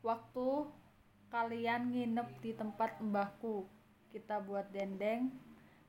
waktu 0.04 0.68
kalian 1.28 1.92
nginep 1.92 2.28
di 2.40 2.52
tempat 2.56 3.00
mbahku. 3.00 3.68
Kita 4.12 4.40
buat 4.40 4.68
dendeng 4.73 5.32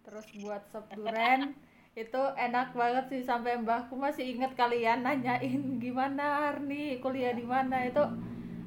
terus 0.03 0.27
buat 0.43 0.63
sop 0.72 0.88
duren. 0.96 1.53
Itu 2.00 2.22
enak 2.38 2.72
banget 2.77 3.05
sih 3.12 3.22
sampai 3.27 3.60
mbahku 3.60 3.98
masih 3.98 4.24
inget 4.24 4.55
kalian 4.55 5.03
nanyain 5.03 5.81
gimana 5.84 6.53
Arni? 6.53 7.01
Kuliah 7.03 7.36
di 7.36 7.43
mana? 7.43 7.84
Itu 7.84 8.05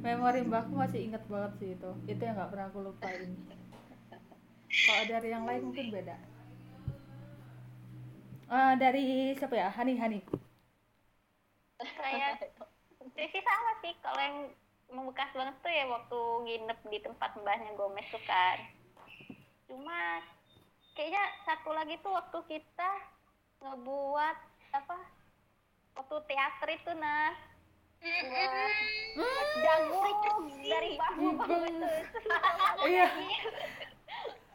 memori 0.02 0.42
mbahku 0.44 0.74
masih 0.74 1.08
inget 1.08 1.22
banget 1.30 1.52
sih 1.62 1.70
itu. 1.78 1.90
Itu 2.10 2.20
yang 2.20 2.36
nggak 2.36 2.50
pernah 2.50 2.66
aku 2.68 2.78
lupain. 2.82 3.30
Kalau 4.68 5.04
dari 5.06 5.28
yang 5.30 5.44
lain 5.46 5.62
mungkin 5.70 5.86
beda. 5.94 6.16
Eh, 8.52 8.72
dari 8.76 9.32
siapa 9.32 9.54
ya? 9.56 9.68
Hani 9.72 9.96
Hani. 9.96 10.18
Kayak 11.80 12.52
sih 13.16 13.42
sama 13.42 13.72
sih. 13.80 13.92
Kalau 14.04 14.20
yang 14.20 14.38
membekas 14.92 15.32
banget 15.32 15.56
tuh 15.64 15.72
ya 15.72 15.84
waktu 15.88 16.20
nginep 16.44 16.78
di 16.92 16.98
tempat 17.00 17.32
mbahnya 17.40 17.72
Gomez 17.74 18.04
tuh 18.12 18.20
kan. 18.28 18.60
Cuma 19.66 20.20
kayaknya 20.92 21.24
satu 21.48 21.72
lagi 21.72 21.96
tuh 22.04 22.12
waktu 22.12 22.38
kita 22.46 22.90
ngebuat 23.64 24.36
apa 24.76 24.98
waktu 25.96 26.16
teater 26.28 26.68
itu 26.76 26.92
nah 26.96 27.32
buat 29.16 29.48
jagung 29.62 30.50
dari 30.60 30.98
bahu-bahu 30.98 31.64
itu. 31.70 31.92
Iya. 32.84 33.06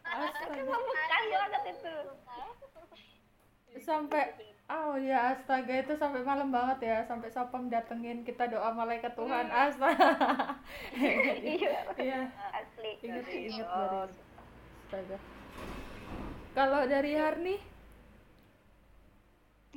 Astaga 0.08 0.62
membekas 0.62 1.24
banget 1.32 1.64
itu. 1.74 1.96
Sampai 3.82 4.36
oh 4.68 5.00
ya 5.00 5.32
astaga 5.32 5.80
itu 5.80 5.96
sampai 5.96 6.28
malam 6.28 6.52
banget 6.52 6.80
ya 6.84 6.98
sampai 7.08 7.32
sapam 7.32 7.72
datengin 7.72 8.28
kita 8.28 8.52
doa 8.52 8.76
malaikat 8.76 9.16
Tuhan 9.16 9.48
astaga. 9.48 10.12
Iya. 11.00 11.78
Iya. 11.96 12.22
Asli 12.52 12.92
inget 13.00 13.26
inget 13.32 13.68
banget 13.68 14.12
astaga. 14.88 15.18
Kalau 16.52 16.82
dari 16.90 17.12
Harni? 17.16 17.56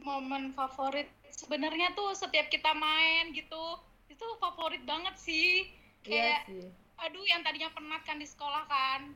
Momen 0.00 0.56
favorit 0.56 1.12
sebenarnya 1.28 1.92
tuh 1.92 2.16
setiap 2.16 2.48
kita 2.48 2.72
main 2.72 3.30
gitu 3.36 3.78
itu 4.10 4.26
favorit 4.42 4.82
banget 4.82 5.14
sih. 5.20 5.70
Iya 6.02 6.42
kayak 6.42 6.42
sih. 6.50 6.66
aduh 7.00 7.24
yang 7.28 7.40
tadinya 7.46 7.70
penat 7.70 8.02
kan 8.02 8.18
di 8.18 8.26
sekolah 8.26 8.64
kan. 8.66 9.14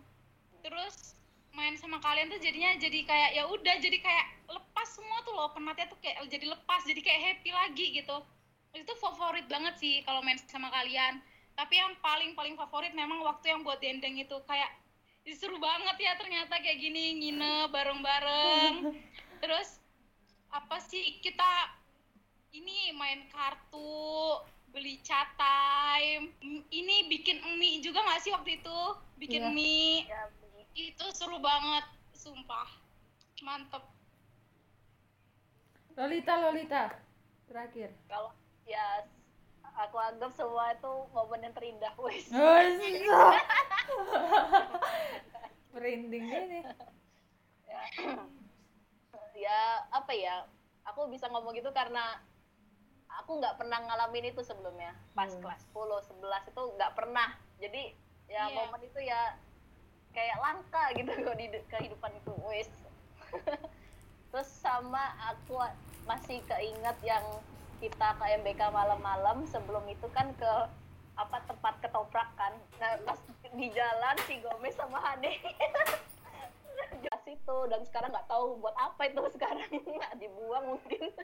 Terus 0.62 1.18
main 1.54 1.78
sama 1.78 2.02
kalian 2.02 2.26
tuh 2.28 2.42
jadinya 2.42 2.74
jadi 2.76 3.00
kayak 3.06 3.30
ya 3.38 3.42
udah 3.46 3.74
jadi 3.78 3.98
kayak 4.02 4.26
lepas 4.50 4.88
semua 4.90 5.22
tuh 5.22 5.34
loh 5.38 5.48
penatnya 5.54 5.86
tuh 5.86 5.98
kayak 6.02 6.26
jadi 6.26 6.50
lepas 6.50 6.82
jadi 6.82 7.00
kayak 7.00 7.20
happy 7.22 7.50
lagi 7.54 7.86
gitu. 7.94 8.16
Itu 8.74 8.92
favorit 8.98 9.46
banget 9.46 9.78
sih 9.78 10.02
kalau 10.02 10.18
main 10.20 10.34
sama 10.50 10.66
kalian. 10.74 11.22
Tapi 11.54 11.78
yang 11.78 11.94
paling 12.02 12.34
paling 12.34 12.58
favorit 12.58 12.90
memang 12.92 13.22
waktu 13.22 13.54
yang 13.54 13.62
buat 13.62 13.78
dendeng 13.78 14.18
itu 14.18 14.34
kayak 14.50 14.66
"Ih, 15.24 15.38
seru 15.38 15.56
banget 15.62 15.96
ya 16.02 16.18
ternyata 16.18 16.58
kayak 16.58 16.78
gini 16.82 17.22
nginep 17.22 17.70
bareng-bareng. 17.70 18.72
Terus 19.42 19.78
apa 20.50 20.82
sih 20.82 21.22
kita 21.22 21.70
ini 22.50 22.90
main 22.98 23.26
kartu 23.30 24.42
beli 24.74 24.98
cat 25.06 25.30
time 25.38 26.34
ini 26.70 27.06
bikin 27.06 27.38
mie 27.58 27.78
juga 27.78 28.02
nggak 28.02 28.20
sih 28.26 28.34
waktu 28.34 28.58
itu? 28.58 28.78
Bikin 29.22 29.42
Iya. 29.46 29.54
mie. 29.54 30.02
Ya, 30.10 30.22
itu 30.74 31.04
seru 31.14 31.38
banget 31.38 31.86
sumpah. 32.12 32.68
Mantep. 33.40 33.82
Lolita 35.94 36.34
Lolita. 36.38 36.84
Terakhir. 37.46 37.94
Kalau 38.10 38.34
ya 38.66 39.06
aku 39.74 39.96
anggap 39.98 40.30
semua 40.34 40.74
itu 40.74 40.92
momen 41.10 41.42
yang 41.42 41.54
terindah 41.54 41.94
wes 41.98 42.30
merinding 45.74 46.26
ini. 46.26 46.60
Ya. 49.34 49.82
Apa 49.90 50.14
ya? 50.14 50.46
Aku 50.88 51.10
bisa 51.10 51.26
ngomong 51.26 51.58
gitu 51.58 51.68
karena 51.74 52.22
aku 53.10 53.42
nggak 53.42 53.58
pernah 53.58 53.82
ngalamin 53.82 54.30
itu 54.30 54.40
sebelumnya. 54.40 54.94
Pas 55.12 55.28
Hmm. 55.28 55.42
kelas 55.42 55.66
10 55.68 56.00
11 56.00 56.48
itu 56.48 56.62
nggak 56.78 56.94
pernah. 56.94 57.34
Jadi 57.58 57.92
ya 58.30 58.46
Iya. 58.46 58.56
momen 58.56 58.80
itu 58.86 58.98
ya 59.02 59.36
kayak 60.14 60.38
langka 60.40 60.84
gitu 60.94 61.10
kok 61.26 61.36
di 61.36 61.46
kehidupan 61.68 62.12
itu 62.14 62.32
wes 62.48 62.70
terus 64.30 64.48
sama 64.48 65.14
aku 65.30 65.58
masih 66.08 66.40
keinget 66.46 66.96
yang 67.02 67.22
kita 67.82 68.14
ke 68.16 68.24
MBK 68.40 68.60
malam-malam 68.70 69.44
sebelum 69.50 69.84
itu 69.90 70.06
kan 70.14 70.30
ke 70.38 70.52
apa 71.14 71.38
tempat 71.46 71.78
ketoprak 71.82 72.26
kan 72.34 72.54
nah 72.82 72.98
pas 73.06 73.18
di 73.54 73.70
jalan 73.70 74.16
si 74.26 74.34
Gomez 74.42 74.74
sama 74.74 74.98
Hane. 74.98 75.30
Jelas 77.02 77.24
itu 77.30 77.56
dan 77.70 77.80
sekarang 77.86 78.10
nggak 78.10 78.26
tahu 78.26 78.58
buat 78.58 78.74
apa 78.74 79.06
itu 79.06 79.22
sekarang 79.38 79.70
nggak 79.70 80.14
dibuang 80.18 80.74
mungkin. 80.74 81.14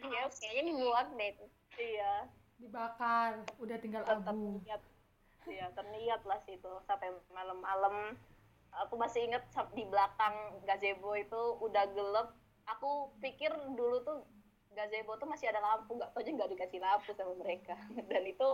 Iya 0.00 0.30
kayaknya 0.30 0.62
dibuang 0.70 1.08
deh 1.18 1.28
itu. 1.34 1.46
iya. 1.82 2.14
Dibakar 2.62 3.42
udah 3.58 3.76
tinggal 3.82 4.06
ter- 4.06 4.22
abu. 4.22 4.62
terniat 4.62 4.82
iya 5.48 5.72
terniat 5.72 6.20
lah 6.28 6.40
situ 6.44 6.68
sampai 6.84 7.08
malam-malam 7.32 8.18
aku 8.84 8.94
masih 8.94 9.26
inget 9.26 9.42
di 9.74 9.84
belakang 9.88 10.62
gazebo 10.66 11.16
itu 11.18 11.42
udah 11.62 11.84
gelap. 11.94 12.28
Aku 12.78 13.10
pikir 13.18 13.50
dulu 13.74 14.04
tuh 14.06 14.22
gazebo 14.70 15.18
tuh 15.18 15.26
masih 15.26 15.50
ada 15.50 15.58
lampu 15.58 15.98
nggak 15.98 16.14
tahu 16.14 16.22
aja 16.22 16.30
nggak 16.30 16.50
dikasih 16.54 16.78
lampu 16.78 17.10
sama 17.16 17.34
mereka. 17.34 17.74
Dan 18.10 18.22
itu 18.28 18.50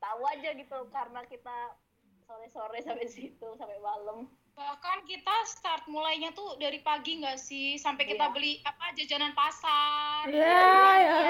tahu 0.00 0.22
aja 0.26 0.48
gitu 0.56 0.78
karena 0.90 1.20
kita 1.28 1.76
sore-sore 2.24 2.80
sampai 2.80 3.06
situ 3.06 3.48
sampai 3.60 3.76
malam 3.78 4.26
bahkan 4.52 5.00
kita 5.08 5.32
start 5.48 5.88
mulainya 5.88 6.28
tuh 6.32 6.60
dari 6.60 6.76
pagi 6.80 7.18
nggak 7.18 7.40
sih 7.40 7.80
sampai 7.80 8.04
kita 8.04 8.28
Iya. 8.28 8.34
beli 8.36 8.52
apa 8.62 8.84
jajanan 8.92 9.32
pasar 9.32 10.28
ya 10.28 10.44
ya 11.00 11.20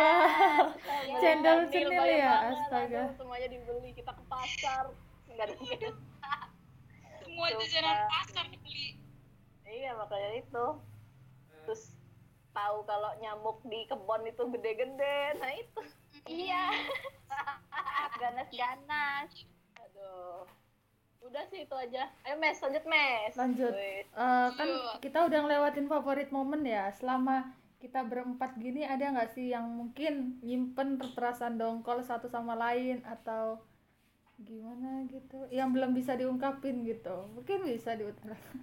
Beli 0.75 1.15
Cendol 1.23 1.59
cenil 1.71 2.05
ya, 2.09 2.51
astaga. 2.51 3.01
aduh, 3.07 3.15
semuanya 3.15 3.49
dibeli 3.49 3.91
kita 3.95 4.11
ke 4.11 4.25
pasar 4.27 4.91
nggak 5.31 5.47
ada 5.49 5.55
semua 7.23 7.47
jajanan 7.57 7.99
pasar 8.11 8.45
dibeli 8.51 8.99
Iya 9.65 9.97
makanya 9.97 10.37
itu. 10.37 10.67
Terus 11.65 11.97
tahu 12.53 12.85
kalau 12.85 13.09
nyamuk 13.19 13.65
di 13.65 13.89
kebun 13.89 14.21
itu 14.29 14.45
gede-gede. 14.53 15.41
Nah 15.41 15.49
itu. 15.49 15.81
iya 16.29 16.69
ganas-ganas. 18.21 19.33
Udah 21.33 21.49
sih 21.49 21.65
itu 21.65 21.73
aja. 21.73 22.13
Ayo 22.29 22.37
mes, 22.37 22.61
lanjut 22.61 22.85
mes. 22.85 23.33
Lanjut. 23.41 23.73
Eh, 23.73 24.05
kan 24.53 24.69
Lanjut. 24.69 25.01
kita 25.01 25.25
udah 25.25 25.39
ngelewatin 25.41 25.89
favorit 25.89 26.29
momen 26.29 26.61
ya. 26.61 26.93
Selama 26.93 27.57
kita 27.81 28.05
berempat 28.05 28.61
gini 28.61 28.85
ada 28.85 29.09
nggak 29.09 29.33
sih 29.33 29.49
yang 29.49 29.65
mungkin 29.65 30.37
nyimpen 30.45 31.01
perasaan 31.17 31.57
dongkol 31.57 32.05
satu 32.05 32.29
sama 32.29 32.53
lain? 32.53 33.01
Atau 33.09 33.65
gimana 34.45 35.09
gitu? 35.09 35.49
Yang 35.49 35.69
belum 35.73 35.91
bisa 35.97 36.21
diungkapin 36.21 36.85
gitu. 36.85 37.25
Mungkin 37.33 37.65
bisa 37.65 37.97
diutarakan 37.97 38.61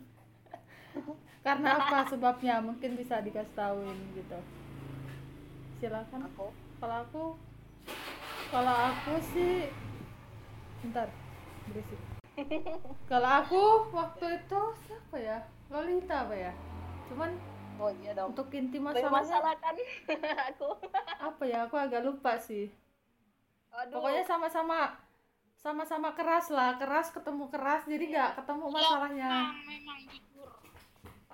karena 1.49 1.73
apa 1.73 2.05
sebabnya? 2.05 2.61
Mungkin 2.61 2.93
bisa 2.93 3.17
dikasih 3.17 3.57
tahuin 3.57 3.97
gitu. 4.13 4.37
Silakan. 5.81 6.29
Aku. 6.37 6.53
kalau 6.77 6.97
aku? 7.01 7.25
Kalau 8.53 8.75
aku 8.93 9.13
sih 9.33 9.73
bentar. 10.85 11.09
Berisik 11.65 12.08
kalau 13.11 13.29
aku 13.43 13.61
waktu 13.93 14.25
itu 14.43 14.61
siapa 14.87 15.15
ya? 15.19 15.37
Lolita 15.69 16.25
apa 16.27 16.35
ya? 16.35 16.51
Cuman 17.11 17.31
Oh 17.79 17.87
iya 18.03 18.11
dong. 18.11 18.35
untuk 18.35 18.51
inti 18.51 18.75
masalahnya 18.75 19.07
masalah 19.23 19.55
kan? 19.55 19.75
Aku. 20.51 20.67
apa 21.31 21.43
ya? 21.47 21.63
Aku 21.63 21.75
agak 21.79 22.03
lupa 22.03 22.35
sih. 22.35 22.67
Aduh. 23.71 24.01
pokoknya 24.01 24.27
sama-sama 24.27 24.99
sama-sama 25.55 26.11
keras 26.11 26.51
lah. 26.51 26.75
Keras 26.75 27.07
ketemu 27.15 27.47
keras. 27.47 27.87
Jadi 27.87 28.11
nggak 28.11 28.43
ketemu 28.43 28.65
masalahnya. 28.67 29.31
Memang, 29.31 29.55
memang 29.63 29.99
jujur. 30.11 30.51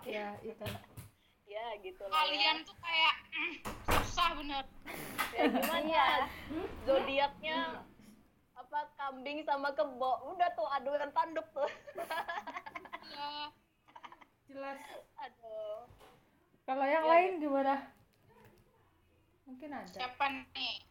Ya 0.05 0.37
itu. 0.45 0.65
Ya 1.49 1.65
gitu 1.81 2.03
lah. 2.05 2.13
kalian 2.13 2.61
tuh 2.61 2.77
kayak 2.77 3.15
mm, 3.33 3.53
susah 4.05 4.29
bener. 4.37 4.63
Ya, 5.33 5.43
gimana? 5.49 5.87
Ya? 5.89 6.09
Zodiaknya 6.85 7.57
apa 8.75 8.91
kambing 8.99 9.39
sama 9.47 9.71
kebo. 9.71 10.35
Udah 10.35 10.51
tuh 10.51 10.67
aduan 10.67 11.07
tanduk 11.15 11.47
tuh. 11.55 11.69
ya 13.07 13.47
jelas 14.51 14.79
Aduh. 15.15 15.87
kalau 16.67 16.83
yang 16.83 17.07
Ya, 17.07 17.11
lain 17.11 17.31
gimana 17.39 17.87
mungkin 19.47 19.69
ada 19.71 19.87
siapa 19.87 20.25
nih 20.51 20.83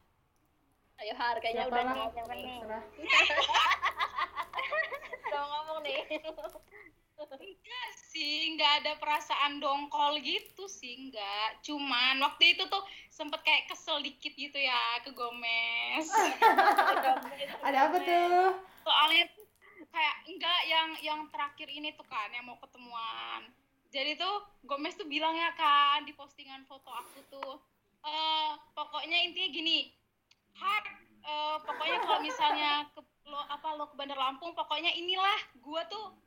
Ayo 0.94 1.12
Har, 1.18 1.37
kayaknya 1.42 1.66
Siapa 1.68 1.75
udah 1.77 1.85
ngomong 1.90 2.11
Siapa 2.14 2.33
nih. 2.38 2.57
Udah 5.27 5.42
ngomong 5.44 5.79
nih. 5.83 5.99
Enggak 7.32 7.88
sih, 8.10 8.54
nggak 8.54 8.72
ada 8.84 8.92
perasaan 9.00 9.58
dongkol 9.58 10.20
gitu 10.20 10.68
sih, 10.68 11.08
enggak. 11.08 11.60
Cuman 11.64 12.20
waktu 12.20 12.58
itu 12.58 12.68
tuh 12.68 12.82
sempet 13.08 13.40
kayak 13.42 13.70
kesel 13.70 14.02
dikit 14.04 14.34
gitu 14.34 14.58
ya 14.58 15.00
ke 15.02 15.10
Gomez. 15.16 16.06
Ada 17.66 17.78
apa 17.90 17.96
tuh? 18.02 18.58
Soalnya 18.84 19.24
kayak 19.94 20.16
enggak 20.26 20.60
yang 20.66 20.88
yang 21.00 21.20
terakhir 21.30 21.70
ini 21.70 21.94
tuh 21.94 22.06
kan 22.10 22.28
yang 22.34 22.44
mau 22.46 22.58
ketemuan. 22.58 23.46
Jadi 23.94 24.18
tuh 24.18 24.42
Gomez 24.66 24.98
tuh 24.98 25.06
bilang 25.06 25.38
ya 25.38 25.54
kan 25.54 26.02
di 26.02 26.10
postingan 26.18 26.66
foto 26.66 26.90
aku 26.90 27.18
tuh, 27.30 27.62
eh 28.02 28.50
pokoknya 28.74 29.22
intinya 29.22 29.50
gini, 29.54 29.78
Har, 30.58 30.82
eh, 31.22 31.56
pokoknya 31.62 31.98
kalau 32.02 32.20
misalnya 32.22 32.90
ke 32.90 33.00
lo 33.30 33.38
apa 33.38 33.78
lo 33.78 33.87
ke 33.90 33.94
Bandar 33.94 34.18
Lampung, 34.18 34.50
pokoknya 34.52 34.90
inilah 34.98 35.38
gua 35.62 35.87
tuh 35.87 36.23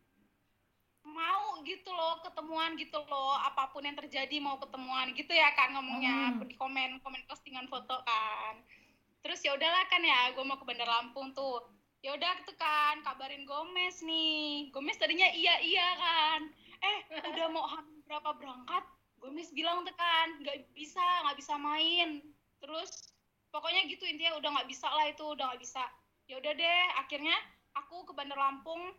mau 1.08 1.64
gitu 1.64 1.88
loh 1.92 2.20
ketemuan 2.24 2.76
gitu 2.76 3.00
loh 3.08 3.36
apa 3.40 3.72
pun 3.72 3.84
yang 3.84 3.96
terjadi 3.96 4.38
mau 4.44 4.60
ketemuan 4.60 5.16
gitu 5.16 5.32
ya 5.32 5.52
kan 5.56 5.72
ngomongnya. 5.72 6.36
Hmm. 6.36 6.44
di 6.44 6.56
komen 6.60 7.00
komen 7.02 7.24
postingan 7.28 7.68
foto 7.72 8.04
kan. 8.04 8.56
Terus 9.24 9.40
ya 9.44 9.56
udahlah 9.56 9.84
kan 9.88 10.04
ya 10.04 10.32
gue 10.36 10.44
mau 10.44 10.60
ke 10.60 10.66
Bandar 10.68 10.88
Lampung 10.88 11.32
tuh. 11.32 11.64
Ya 12.06 12.14
udah 12.14 12.46
tuh 12.46 12.56
kan 12.60 13.02
kabarin 13.04 13.48
Gomez 13.48 14.04
nih. 14.04 14.70
Gomez 14.72 15.00
tadinya 15.00 15.28
iya 15.32 15.60
iya 15.64 15.88
kan. 15.98 16.42
Eh 16.84 16.98
udah 17.34 17.48
mau 17.50 17.66
hamil 17.66 18.00
berapa 18.06 18.30
berangkat? 18.38 18.84
Gomez 19.18 19.50
bilang 19.56 19.82
tuh 19.88 19.96
kan 19.98 20.28
nggak 20.44 20.72
bisa 20.76 21.04
nggak 21.26 21.38
bisa 21.40 21.54
main. 21.58 22.22
Terus 22.62 23.16
pokoknya 23.50 23.90
gitu 23.90 24.06
intinya 24.06 24.38
udah 24.38 24.50
nggak 24.62 24.70
bisa 24.70 24.88
lah 24.88 25.06
itu 25.10 25.24
udah 25.26 25.52
nggak 25.52 25.62
bisa. 25.64 25.84
Ya 26.28 26.38
udah 26.38 26.54
deh 26.54 26.84
akhirnya 27.00 27.36
aku 27.74 28.08
ke 28.08 28.14
Bandar 28.14 28.38
Lampung 28.38 28.94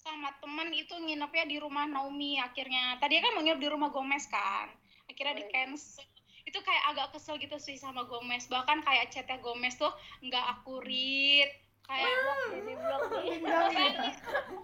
sama 0.00 0.32
temen 0.40 0.72
itu 0.72 0.96
nginepnya 0.96 1.44
di 1.44 1.56
rumah 1.60 1.84
Naomi 1.84 2.40
akhirnya. 2.40 2.96
Tadi 2.96 3.20
kan 3.20 3.36
mau 3.36 3.44
nginep 3.44 3.60
di 3.60 3.68
rumah 3.68 3.92
Gomez 3.92 4.24
kan. 4.32 4.72
Akhirnya 5.06 5.36
di 5.36 5.44
cancel. 5.52 6.04
Itu 6.48 6.58
kayak 6.64 6.84
agak 6.96 7.06
kesel 7.14 7.36
gitu 7.36 7.60
sih 7.60 7.76
sama 7.76 8.08
Gomez. 8.08 8.48
Bahkan 8.48 8.80
kayak 8.80 9.12
chatnya 9.12 9.36
Gomez 9.44 9.76
tuh 9.76 9.92
nggak 10.24 10.44
akurat 10.58 11.50
kayak 11.84 12.14
blog 12.62 13.02
nih. 13.18 13.36
enggak 13.42 14.14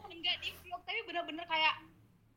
enggak 0.09 0.37
di 0.41 0.51
vlog 0.63 0.83
tapi 0.87 1.01
bener-bener 1.05 1.45
kayak 1.45 1.75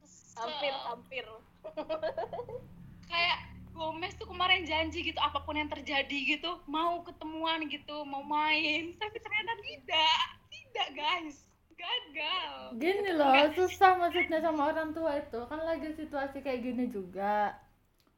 kesel. 0.04 0.44
Hampir, 0.44 0.74
hampir. 0.76 1.26
kayak 3.12 3.38
Gomez 3.72 4.12
tuh 4.20 4.28
kemarin 4.28 4.68
janji 4.68 5.08
gitu 5.08 5.20
apa 5.24 5.40
pun 5.48 5.56
yang 5.56 5.72
terjadi 5.72 6.36
gitu 6.36 6.60
mau 6.68 7.00
ketemuan 7.08 7.64
gitu 7.72 8.04
mau 8.04 8.22
main. 8.28 8.92
Tapi 9.00 9.18
ternyata 9.24 9.56
tidak. 9.64 10.20
Tidak 10.50 10.88
guys 10.94 11.49
gagal. 11.80 12.52
Gini 12.76 13.10
loh, 13.15 13.32
susah 13.56 13.96
maksudnya 13.96 14.44
sama 14.44 14.76
orang 14.76 14.92
tua 14.92 15.15
itu. 15.24 15.39
Kan 15.48 15.63
lagi 15.63 15.96
situasi 15.96 16.44
kayak 16.44 16.62
gini 16.68 16.92
juga. 16.92 17.56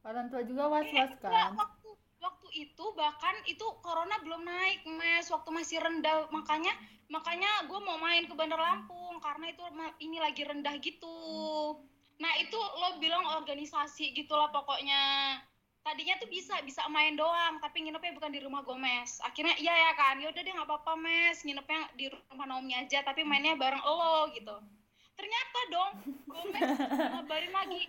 Orang 0.02 0.34
tua 0.34 0.42
juga 0.42 0.66
was-was 0.66 1.14
Enggak, 1.14 1.30
kan. 1.30 1.54
waktu 1.54 1.88
waktu 2.18 2.48
itu 2.54 2.84
bahkan 2.98 3.34
itu 3.46 3.62
corona 3.82 4.18
belum 4.22 4.42
naik 4.42 4.82
mes 4.98 5.26
waktu 5.30 5.50
masih 5.54 5.78
rendah. 5.78 6.26
Makanya 6.34 6.74
makanya 7.06 7.70
gue 7.70 7.78
mau 7.78 7.98
main 8.02 8.26
ke 8.26 8.34
Bandar 8.34 8.58
Lampung 8.58 9.22
karena 9.22 9.54
itu 9.54 9.62
ini 10.02 10.18
lagi 10.18 10.42
rendah 10.42 10.74
gitu. 10.82 11.18
Nah 12.18 12.32
itu 12.42 12.58
lo 12.58 12.98
bilang 12.98 13.22
organisasi 13.42 14.14
gitulah 14.14 14.50
pokoknya 14.50 15.00
tadinya 15.82 16.14
tuh 16.22 16.30
bisa 16.30 16.54
bisa 16.62 16.86
main 16.88 17.18
doang 17.18 17.58
tapi 17.58 17.82
nginepnya 17.82 18.14
bukan 18.14 18.30
di 18.30 18.40
rumah 18.42 18.62
Gomez 18.62 19.18
akhirnya 19.26 19.58
iya 19.58 19.74
ya 19.90 19.92
kan 19.98 20.16
yaudah 20.22 20.42
deh 20.42 20.52
nggak 20.54 20.68
apa-apa 20.70 20.94
mes 20.94 21.42
nginepnya 21.42 21.90
di 21.98 22.06
rumah 22.08 22.46
Naomi 22.46 22.74
aja 22.78 23.02
tapi 23.02 23.26
mainnya 23.26 23.58
bareng 23.58 23.82
lo 23.82 24.30
gitu 24.30 24.54
ternyata 25.18 25.58
dong 25.74 25.92
Gomez 26.30 26.68
ngabarin 26.86 27.52
lagi 27.52 27.82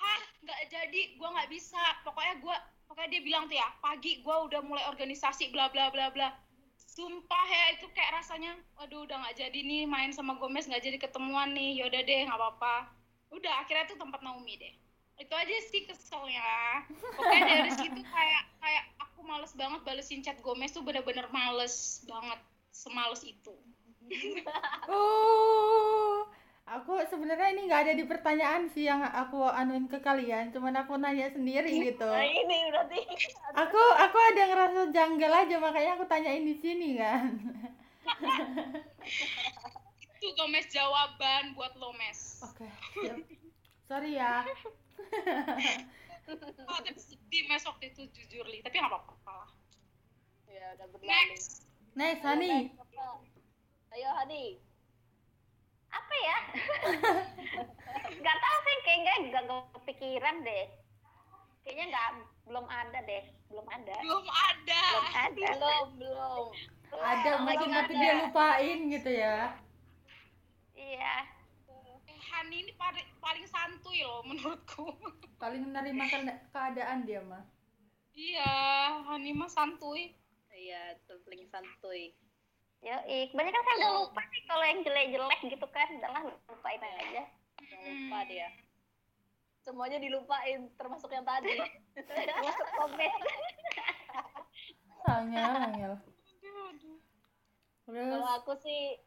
Har, 0.00 0.20
nggak 0.40 0.60
jadi, 0.72 1.00
gua 1.20 1.28
nggak 1.36 1.50
bisa. 1.52 1.80
Pokoknya 2.08 2.34
gua, 2.40 2.56
pokoknya 2.88 3.08
dia 3.12 3.22
bilang 3.22 3.44
tuh 3.52 3.56
ya, 3.60 3.68
pagi 3.84 4.24
gua 4.24 4.48
udah 4.48 4.64
mulai 4.64 4.84
organisasi 4.88 5.52
bla 5.52 5.68
bla 5.68 5.92
bla 5.92 6.08
bla. 6.08 6.32
Sumpah 6.80 7.46
ya 7.46 7.64
itu 7.76 7.86
kayak 7.92 8.18
rasanya, 8.18 8.56
waduh 8.80 9.04
udah 9.04 9.20
nggak 9.20 9.36
jadi 9.36 9.60
nih 9.60 9.84
main 9.86 10.10
sama 10.10 10.40
Gomez 10.40 10.66
nggak 10.66 10.82
jadi 10.82 10.96
ketemuan 10.96 11.52
nih. 11.52 11.84
Yaudah 11.84 12.00
deh 12.02 12.20
nggak 12.26 12.38
apa-apa. 12.40 12.88
Udah 13.30 13.52
akhirnya 13.62 13.92
tuh 13.92 14.00
tempat 14.00 14.24
Naomi 14.24 14.56
deh. 14.56 14.74
Itu 15.20 15.34
aja 15.36 15.56
sih 15.68 15.84
keselnya. 15.84 16.48
Pokoknya 16.88 17.44
dari 17.44 17.72
situ 17.76 18.00
kayak 18.00 18.42
kayak 18.56 18.84
aku 19.04 19.20
males 19.20 19.52
banget 19.52 19.80
balesin 19.84 20.24
chat 20.24 20.40
Gomez 20.40 20.72
tuh 20.72 20.80
bener-bener 20.80 21.28
males 21.28 22.00
banget, 22.08 22.40
semales 22.72 23.20
itu. 23.22 23.52
Oh, 24.90 26.26
aku 26.66 26.98
sebenarnya 27.06 27.54
ini 27.54 27.70
nggak 27.70 27.82
ada 27.86 27.94
di 27.94 28.02
pertanyaan 28.08 28.66
sih 28.74 28.90
yang 28.90 29.04
aku 29.06 29.44
anuin 29.46 29.86
ke 29.86 30.02
kalian, 30.02 30.50
cuman 30.50 30.82
aku 30.82 30.98
nanya 30.98 31.30
sendiri 31.30 31.70
gitu. 31.84 32.08
Nah 32.10 32.26
ini 32.26 32.74
berarti. 32.74 33.06
Aku 33.54 33.78
aku 33.78 34.18
ada 34.18 34.42
ngerasa 34.50 34.80
janggal 34.90 35.32
aja 35.46 35.56
makanya 35.62 35.90
aku 35.94 36.10
tanyain 36.10 36.42
di 36.42 36.56
sini 36.58 36.98
kan. 36.98 37.38
Itu 40.18 40.26
Gomez 40.34 40.66
jawaban 40.74 41.54
buat 41.54 41.76
lo 41.78 41.94
mes. 41.94 42.42
Oke, 42.42 42.66
siap. 42.98 43.20
Sorry 43.86 44.18
ya. 44.18 44.42
Oh, 46.62 46.78
tapi 46.78 47.00
sedih 47.00 47.42
waktu 47.50 47.84
itu 47.90 48.06
jujur 48.14 48.46
li, 48.46 48.62
tapi 48.62 48.78
nggak 48.78 48.86
apa-apa 48.86 49.32
lah. 49.34 49.50
Ya 50.46 50.78
udah 50.78 50.86
berlalu. 50.88 51.08
Next. 51.10 51.66
Next, 51.92 52.22
Ayo, 52.22 52.28
Hani. 52.30 52.52
Ayo 53.90 54.10
Hani. 54.14 54.44
apa 55.90 56.14
ya 56.22 56.38
nggak 58.22 58.36
tahu 58.38 58.56
sih 58.62 58.76
kayaknya 58.86 59.14
nggak 59.26 59.42
nggak 59.42 59.62
kepikiran 59.74 60.36
deh 60.46 60.64
kayaknya 61.66 61.84
nggak 61.90 62.08
belum 62.46 62.66
ada 62.70 62.98
deh 63.02 63.24
belum 63.50 63.66
ada 63.66 63.96
Belum 63.98 64.22
ada. 64.22 64.82
belum 64.86 65.06
ada 65.10 65.48
Belum, 65.50 65.86
belum. 65.98 66.46
Ada 66.94 67.30
mungkin 67.42 67.70
tapi 67.74 67.92
dia 67.98 68.12
lupain 68.22 68.78
gitu 68.86 69.10
ya. 69.10 69.58
iya 70.78 71.26
Eh, 72.06 72.18
Hani 72.30 72.54
ini 72.62 72.72
paling, 72.78 73.09
paling 73.20 73.46
santuy 73.46 74.00
loh 74.02 74.24
menurutku. 74.24 74.88
Paling 75.40 75.72
menerima 75.72 76.04
ke- 76.04 76.40
keadaan 76.52 77.08
dia 77.08 77.24
mah. 77.24 77.40
iya, 78.12 78.52
Hani 79.08 79.32
mah 79.32 79.48
santuy. 79.48 80.12
Iya, 80.52 81.00
paling 81.08 81.48
santuy. 81.48 82.12
Yo, 82.80 82.96
kebanyakan 83.32 83.62
saya 83.64 83.76
udah 83.80 83.92
lupa 84.04 84.20
nih 84.24 84.42
kalau 84.44 84.64
yang 84.64 84.80
jelek-jelek 84.84 85.40
gitu 85.48 85.66
kan, 85.72 85.88
udahlah 85.96 86.22
lupain 86.28 86.80
aja. 86.80 87.24
Jangan 87.60 87.88
lupa 87.88 88.18
dia. 88.28 88.48
Semuanya 89.60 89.96
dilupain, 90.00 90.68
termasuk 90.76 91.12
yang 91.12 91.24
tadi. 91.24 91.56
Masuk 92.40 92.68
komen. 92.76 93.12
Angel, 95.08 95.52
angel. 95.72 95.94
Kalau 97.88 98.28
aku 98.36 98.52
sih 98.60 99.00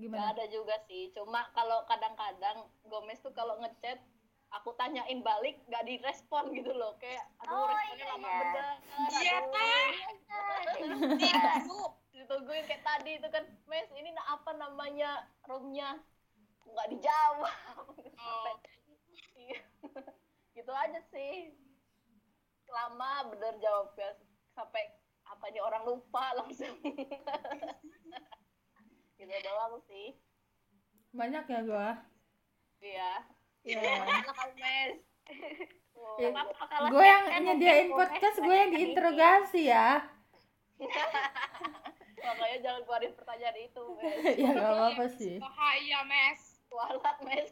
gimana? 0.00 0.32
ada 0.32 0.44
juga 0.48 0.74
sih. 0.88 1.12
Cuma 1.12 1.44
kalau 1.52 1.84
kadang-kadang 1.84 2.64
Gomez 2.88 3.20
tuh 3.20 3.32
kalau 3.36 3.60
ngechat 3.60 4.00
aku 4.50 4.74
tanyain 4.74 5.22
balik 5.22 5.62
nggak 5.70 5.86
direspon 5.86 6.50
gitu 6.50 6.74
loh 6.74 6.98
kayak 6.98 7.22
aduh 7.38 7.54
Oh, 7.54 7.66
responnya 7.70 7.94
iya, 8.02 8.06
lama 8.10 8.26
iya. 8.26 8.38
bener 8.42 8.66
Iya, 9.10 9.34
aduh. 9.38 9.60
Tah. 11.22 11.58
Tunggu, 11.62 11.86
ditungguin 12.10 12.64
kayak 12.66 12.82
tadi 12.82 13.10
itu 13.22 13.28
kan 13.30 13.44
mes 13.70 13.86
ini 13.94 14.10
apa 14.26 14.50
namanya 14.58 15.10
roomnya 15.46 16.02
nggak 16.66 16.88
dijawab 16.90 17.54
Oh. 18.20 18.54
Iya. 19.38 19.60
gitu 20.58 20.72
aja 20.74 21.00
sih 21.08 21.54
lama 22.68 23.30
bener 23.32 23.54
jawabnya 23.58 24.18
sampai 24.52 24.82
apa 25.24 25.44
ini 25.48 25.62
orang 25.62 25.86
lupa 25.86 26.34
langsung 26.36 26.74
gitu 29.20 29.34
doang 29.44 29.74
sih 29.84 30.16
Banyak 31.10 31.44
ya 31.44 31.60
gua. 31.62 31.88
iya 32.80 33.12
Iya. 33.60 33.76
anak 34.08 34.38
mes 34.56 34.96
Iya. 36.16 36.32
Gue 36.88 37.04
yang 37.04 37.24
nyediain 37.44 37.92
podcast, 37.92 38.40
gue 38.40 38.50
yang 38.50 38.72
ini. 38.72 38.76
diinterogasi 38.88 39.68
ya. 39.68 40.00
makanya 42.20 42.58
jangan 42.60 42.80
keluarin 42.84 43.12
pertanyaan 43.12 43.58
itu 43.58 43.82
mes 43.94 44.24
ya 44.34 44.48
gak 44.50 44.64
apa-apa 44.70 45.04
sih. 45.10 45.36
Bahaya, 45.36 46.00
Mes. 46.04 46.40
kualat 46.66 47.18
mes 47.20 47.50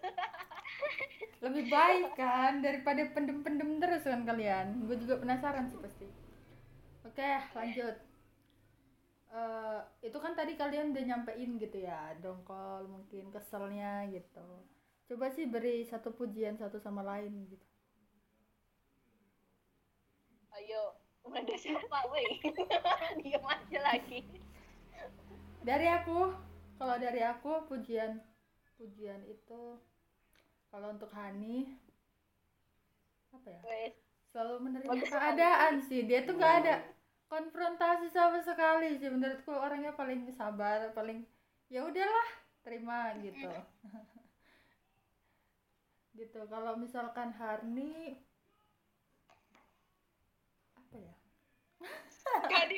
Lebih 1.38 1.64
baik 1.66 2.14
kan 2.14 2.62
daripada 2.62 3.02
pendem-pendem 3.11 3.76
terus 3.78 4.02
kan 4.02 4.24
kalian. 4.24 4.87
Gue 4.87 4.96
juga 4.96 5.18
penasaran 5.18 5.66
sih 5.66 5.76
pasti. 5.76 6.07
Oke, 7.04 7.28
lanjut. 7.52 7.94
Eh, 9.28 9.80
itu 10.08 10.18
kan 10.24 10.32
tadi 10.38 10.52
kalian 10.56 10.92
udah 10.92 11.04
nyampein 11.04 11.50
gitu 11.60 11.78
ya, 11.84 12.16
dongkol 12.22 12.88
mungkin 12.88 13.28
keselnya 13.34 14.08
gitu. 14.14 14.48
Coba 15.08 15.26
sih 15.36 15.44
beri 15.52 15.84
satu 15.84 16.10
pujian 16.16 16.56
satu 16.56 16.78
sama 16.80 17.02
lain 17.04 17.32
gitu. 17.52 17.66
ayo 20.58 20.82
Kepada 21.22 21.54
siapa, 21.60 21.98
weh? 22.10 22.30
Diam 23.22 23.44
aja 23.44 23.78
lagi. 23.84 24.20
dari 25.62 25.86
aku 25.90 26.32
kalau 26.80 26.96
dari 26.96 27.20
aku 27.20 27.68
pujian 27.68 28.22
pujian 28.78 29.20
itu 29.28 29.76
kalau 30.72 30.88
untuk 30.94 31.10
Hani 31.12 31.76
apa 33.34 33.48
ya 33.50 33.62
selalu 34.32 34.54
menerima 34.70 35.02
keadaan 35.04 35.74
sih 35.84 36.00
dia 36.08 36.24
tuh 36.24 36.34
nggak 36.38 36.54
ada 36.64 36.74
konfrontasi 37.28 38.08
sama 38.08 38.40
sekali 38.40 38.96
sih 38.96 39.12
menurutku 39.12 39.52
orangnya 39.52 39.92
paling 39.92 40.24
sabar 40.32 40.88
paling 40.96 41.28
ya 41.68 41.84
udahlah 41.84 42.28
terima 42.64 43.12
gitu 43.20 43.44
gitu 46.18 46.40
kalau 46.50 46.74
misalkan 46.80 47.30
Harni 47.36 48.18
apa 50.74 50.96
ya 50.96 51.14
Gak 52.48 52.64
di 52.68 52.76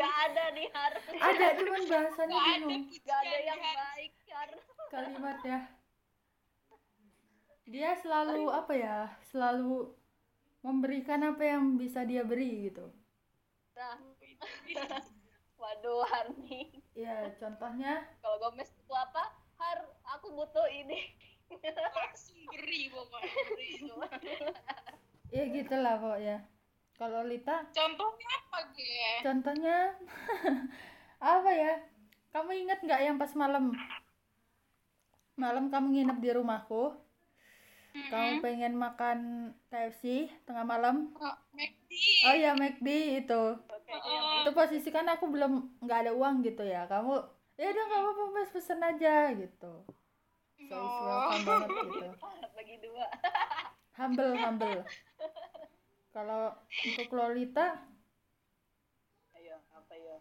ada 0.00 0.44
nih 0.56 0.68
Har. 0.72 0.92
ada 1.20 1.46
cuman 1.60 1.82
bahasanya 1.84 2.32
Gak 2.32 2.48
ada 2.48 2.64
bingung 2.64 2.84
ada 2.86 2.88
pujian 2.88 3.42
yang 3.44 3.60
ya. 3.60 3.72
baik, 3.76 4.12
Har. 4.32 4.50
kalimatnya 4.92 5.58
dia 7.66 7.98
selalu 7.98 8.46
apa 8.54 8.72
ya 8.78 8.98
selalu 9.34 9.90
memberikan 10.62 11.34
apa 11.34 11.42
yang 11.42 11.74
bisa 11.74 12.06
dia 12.06 12.22
beri 12.22 12.70
gitu 12.70 12.86
Nah, 13.76 13.96
waduh, 15.60 16.00
Harni. 16.08 16.80
ya 16.96 17.28
contohnya 17.36 18.08
Kalau 18.24 18.36
Gomez 18.40 18.72
itu 18.72 18.94
apa? 18.96 19.36
Har, 19.60 19.78
aku 20.16 20.32
butuh 20.32 20.64
ini. 20.72 21.12
langsung 21.94 22.38
beri 22.50 22.90
pokoknya 22.90 23.34
beri. 23.54 23.70
ya 25.30 25.42
gitulah 25.46 25.94
pokoknya 25.94 26.36
kalau 26.98 27.22
Lita 27.22 27.62
contohnya 27.70 28.28
apa 28.42 28.58
Ge? 28.74 29.22
contohnya 29.22 29.76
apa 31.38 31.50
ya 31.54 31.72
kamu 32.34 32.50
ingat 32.66 32.78
nggak 32.82 33.00
yang 33.04 33.16
pas 33.16 33.30
malam 33.38 33.70
malam 35.38 35.70
kamu 35.70 35.86
nginep 35.94 36.18
di 36.18 36.30
rumahku 36.34 36.98
kamu 38.06 38.32
pengen 38.40 38.72
makan 38.76 39.18
KFC 39.66 40.28
tengah 40.44 40.62
malam 40.62 41.10
Oh, 41.16 41.36
McD. 41.52 41.90
oh 42.26 42.34
ya 42.34 42.52
McD 42.54 42.88
itu 43.20 43.42
Oh, 43.86 44.42
itu 44.42 44.50
posisi 44.52 44.88
kan 44.90 45.06
aku 45.06 45.30
belum 45.30 45.80
nggak 45.80 45.98
ada 46.06 46.12
uang 46.12 46.42
gitu 46.42 46.62
ya 46.62 46.84
kamu 46.84 47.16
ya 47.56 47.66
udah 47.70 47.84
nggak 47.86 48.00
apa-apa 48.02 48.22
mas 48.30 48.50
pesen 48.50 48.80
aja 48.82 49.32
gitu 49.32 49.72
so 50.66 50.76
welcome 50.76 51.44
banget 51.44 51.68
gitu 51.70 51.96
iya. 52.02 52.10
bagi 52.56 52.76
dua. 52.82 53.06
humble 53.94 54.34
humble 54.34 54.80
kalau 56.10 56.52
untuk 56.82 57.08
Lolita 57.12 57.80
Ayo, 59.32 59.56
apa 59.70 59.94
ya? 59.94 60.16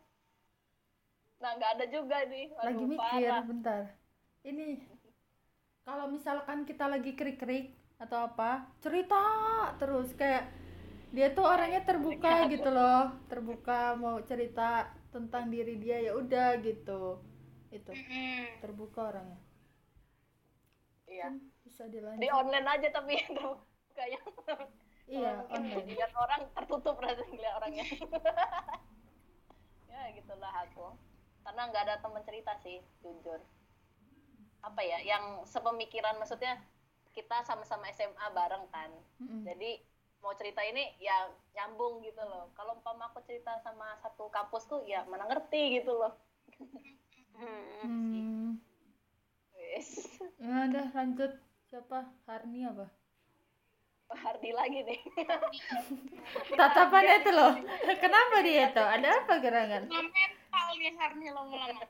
Nah, 1.39 1.55
nggak 1.55 1.71
ada 1.79 1.85
juga 1.87 2.17
nih. 2.27 2.51
Waduh, 2.51 2.67
lagi 2.67 2.83
mikir 2.83 2.99
parah. 2.99 3.43
bentar 3.43 3.81
ini 4.43 4.67
kalau 5.87 6.05
misalkan 6.15 6.59
kita 6.69 6.85
lagi 6.93 7.11
krik-krik 7.19 7.65
atau 8.03 8.17
apa 8.27 8.51
cerita 8.83 9.15
terus 9.79 10.07
kayak 10.19 10.43
dia 11.15 11.27
tuh 11.37 11.45
orangnya 11.53 11.81
terbuka 11.89 12.33
gitu 12.53 12.67
loh 12.77 13.01
terbuka 13.31 13.79
mau 14.03 14.17
cerita 14.29 14.69
tentang 15.15 15.45
diri 15.53 15.73
dia 15.83 15.97
ya 16.07 16.11
udah 16.21 16.49
gitu 16.67 17.01
itu 17.77 17.91
terbuka 18.61 18.99
orangnya 19.11 19.39
Iya. 21.05 21.27
bisa 21.65 21.83
Di 22.21 22.27
dilanjut 22.27 22.29
online 22.29 22.67
aja 22.73 22.87
tapi 22.93 23.13
kayak 23.97 24.21
iya 25.07 25.33
online 25.49 25.85
dilihat 25.87 26.11
orang 26.17 26.41
tertutup 26.55 26.95
rasanya 27.01 27.29
ngeliat 27.33 27.53
orangnya. 27.61 27.85
ya 29.91 30.01
gitulah 30.17 30.53
aku. 30.65 30.87
Karena 31.45 31.61
nggak 31.69 31.83
ada 31.85 31.95
teman 32.03 32.23
cerita 32.27 32.53
sih, 32.63 32.77
jujur. 33.01 33.39
Apa 34.65 34.81
ya, 34.81 34.97
yang 35.05 35.45
sepemikiran 35.45 36.17
maksudnya 36.17 36.57
kita 37.13 37.45
sama-sama 37.45 37.87
SMA 37.93 38.25
bareng 38.33 38.65
kan. 38.73 38.91
Mm-mm. 39.21 39.45
Jadi 39.45 39.79
mau 40.25 40.33
cerita 40.33 40.65
ini 40.65 40.89
ya 40.97 41.29
nyambung 41.53 42.01
gitu 42.01 42.19
loh. 42.25 42.49
Kalau 42.57 42.75
umpama 42.81 43.07
aku 43.13 43.21
cerita 43.29 43.61
sama 43.61 43.93
satu 44.01 44.27
kampusku 44.33 44.83
ya 44.89 45.05
mana 45.05 45.29
ngerti 45.29 45.79
gitu 45.79 45.93
loh. 45.95 46.13
Hmm. 47.35 48.57
Wes. 49.53 50.07
ya 50.39 50.71
udah 50.71 50.87
lanjut 50.95 51.31
siapa 51.67 52.07
Harni 52.23 52.63
apa 52.63 52.87
Hardi 54.15 54.55
lagi 54.55 54.79
nih. 54.87 54.99
tatapannya 56.59 57.15
itu 57.19 57.31
loh 57.35 57.53
kenapa 57.99 58.35
dia 58.39 58.71
itu 58.71 58.79
ada 58.79 59.09
apa 59.19 59.33
gerangan 59.43 59.83
mental 59.91 60.67
nih 60.79 60.93
Harni 60.95 61.27
lama-lama 61.33 61.83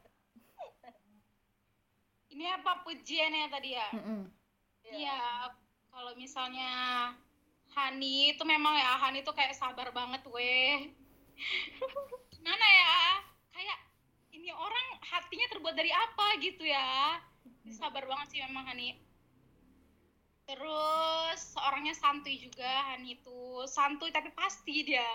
ini 2.35 2.51
apa 2.51 2.83
pujiannya 2.83 3.47
tadi 3.47 3.69
ya. 3.79 3.89
Iya, 4.91 5.49
kalau 5.87 6.11
misalnya 6.19 6.71
Hani 7.71 8.35
itu 8.35 8.43
memang 8.43 8.75
ya 8.75 8.99
Hani 8.99 9.23
itu 9.23 9.31
kayak 9.31 9.55
sabar 9.55 9.89
banget 9.95 10.21
weh. 10.27 10.91
Gimana 12.35 12.67
ya? 12.67 12.99
Kayak 13.55 13.79
ini 14.35 14.51
orang 14.51 14.87
hatinya 14.99 15.47
terbuat 15.55 15.75
dari 15.79 15.91
apa 15.95 16.27
gitu 16.43 16.67
ya? 16.67 17.23
Sabar 17.71 18.03
banget 18.03 18.27
sih 18.35 18.39
memang 18.43 18.67
Hani. 18.67 18.99
Terus 20.45 21.41
orangnya 21.57 21.95
santuy 21.95 22.37
juga 22.37 22.93
Hani 22.93 23.15
itu 23.17 23.63
santuy 23.65 24.11
tapi 24.11 24.29
pasti 24.35 24.83
dia 24.83 25.07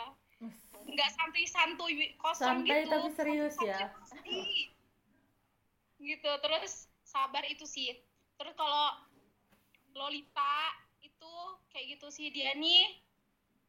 nggak 0.81 1.11
santuy 1.13 1.45
santuy 1.45 1.93
kosong 2.17 2.65
Santai 2.65 2.89
gitu. 2.89 2.91
tapi 2.97 3.09
serius 3.13 3.57
ya. 3.61 3.93
Pasti. 3.93 4.73
Gitu 6.01 6.31
terus 6.41 6.90
sabar 7.11 7.43
itu 7.51 7.67
sih. 7.67 7.91
Terus 8.39 8.55
kalau 8.55 8.95
Lolita 9.99 10.57
itu 11.03 11.35
kayak 11.75 11.99
gitu 11.99 12.07
sih 12.15 12.31
dia 12.31 12.55
nih 12.55 12.87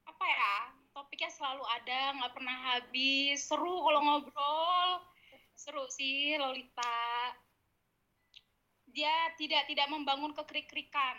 apa 0.06 0.26
ya 0.26 0.56
topiknya 0.94 1.34
selalu 1.34 1.66
ada 1.66 2.14
nggak 2.22 2.34
pernah 2.38 2.58
habis. 2.78 3.42
Seru 3.42 3.82
kalau 3.82 4.02
ngobrol. 4.06 4.90
Seru 5.58 5.90
sih 5.90 6.38
Lolita. 6.38 7.34
Dia 8.94 9.34
tidak 9.42 9.66
tidak 9.66 9.90
membangun 9.90 10.38
kekrik-krikan. 10.38 11.18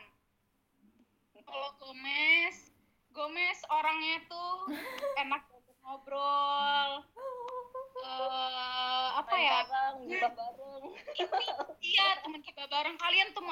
Kalau 1.43 1.75
Gomez 1.83 2.73
Gomez 3.13 3.61
orangnya 3.69 4.25
tuh 4.25 4.73
enak 5.27 5.45
ngobrol 5.85 7.05
Eh, 8.03 9.09
apa 9.15 9.31
Main 9.31 9.47
ya? 9.47 9.53
bareng, 9.63 9.97
gibah 10.11 10.33
bareng. 10.35 10.85
ini 11.15 11.47
iya 11.95 12.19
teman 12.27 12.43
gibah 12.43 12.67
bareng. 12.67 12.97
Kalian 12.99 13.31
tuh 13.31 13.47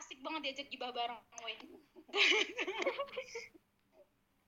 asik 0.00 0.18
banget 0.24 0.40
diajak 0.48 0.68
gibah 0.72 0.88
bareng 0.96 1.20
woi. 1.44 1.54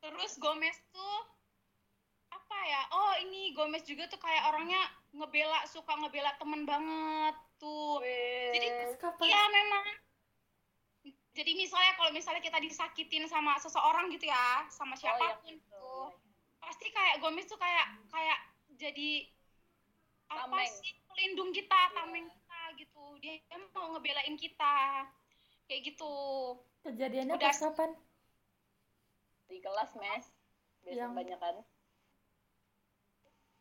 Terus 0.02 0.32
Gomez 0.40 0.76
tuh 0.88 1.16
apa 2.32 2.58
ya? 2.64 2.82
Oh 2.96 3.12
ini 3.28 3.52
Gomez 3.52 3.84
juga 3.84 4.08
tuh 4.08 4.20
kayak 4.20 4.48
orangnya 4.48 4.80
ngebela 5.12 5.60
suka 5.68 5.92
ngebela 6.00 6.32
temen 6.40 6.64
banget 6.64 7.36
tuh. 7.60 8.00
Jadi, 8.56 8.68
Wes. 8.72 8.96
kapan? 8.96 9.24
iya 9.28 9.42
memang. 9.52 9.84
Jadi 11.36 11.52
misalnya 11.52 11.92
kalau 12.00 12.08
misalnya 12.16 12.40
kita 12.40 12.56
disakitin 12.64 13.28
sama 13.28 13.60
seseorang 13.60 14.08
gitu 14.08 14.32
ya 14.32 14.64
sama 14.72 14.96
Oh, 14.96 14.98
iya, 14.98 15.00
siapa 15.04 15.26
pun 15.44 15.54
tuh 15.68 16.08
pasti 16.56 16.88
kayak 16.88 17.20
Gomez 17.20 17.44
tuh 17.44 17.60
kayak 17.60 17.92
kayak 18.08 18.40
jadi 18.76 19.10
apa 20.26 20.46
Tameng. 20.48 20.72
sih 20.82 20.92
pelindung 21.08 21.50
kita 21.54 21.80
tameng 21.96 22.26
kita 22.28 22.60
gitu. 22.76 23.04
Dia, 23.24 23.40
dia 23.40 23.58
mau 23.72 23.96
ngebelain 23.96 24.36
kita. 24.36 25.06
Kayak 25.66 25.80
gitu. 25.92 26.14
Kejadiannya 26.86 27.34
Udah. 27.34 27.50
pas 27.50 27.58
kapan? 27.58 27.90
Di 29.50 29.58
kelas 29.58 29.90
mes. 29.98 30.24
Biasa 30.86 30.98
Yang- 31.02 31.14
banyak 31.14 31.38
kan. 31.40 31.56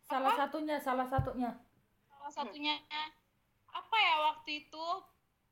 Salah 0.06 0.34
satunya 0.38 0.78
salah 0.78 1.08
satunya. 1.10 1.52
Salah 2.06 2.32
satunya. 2.32 2.78
Apa 3.74 3.98
ya 3.98 4.16
waktu 4.30 4.70
itu? 4.70 4.86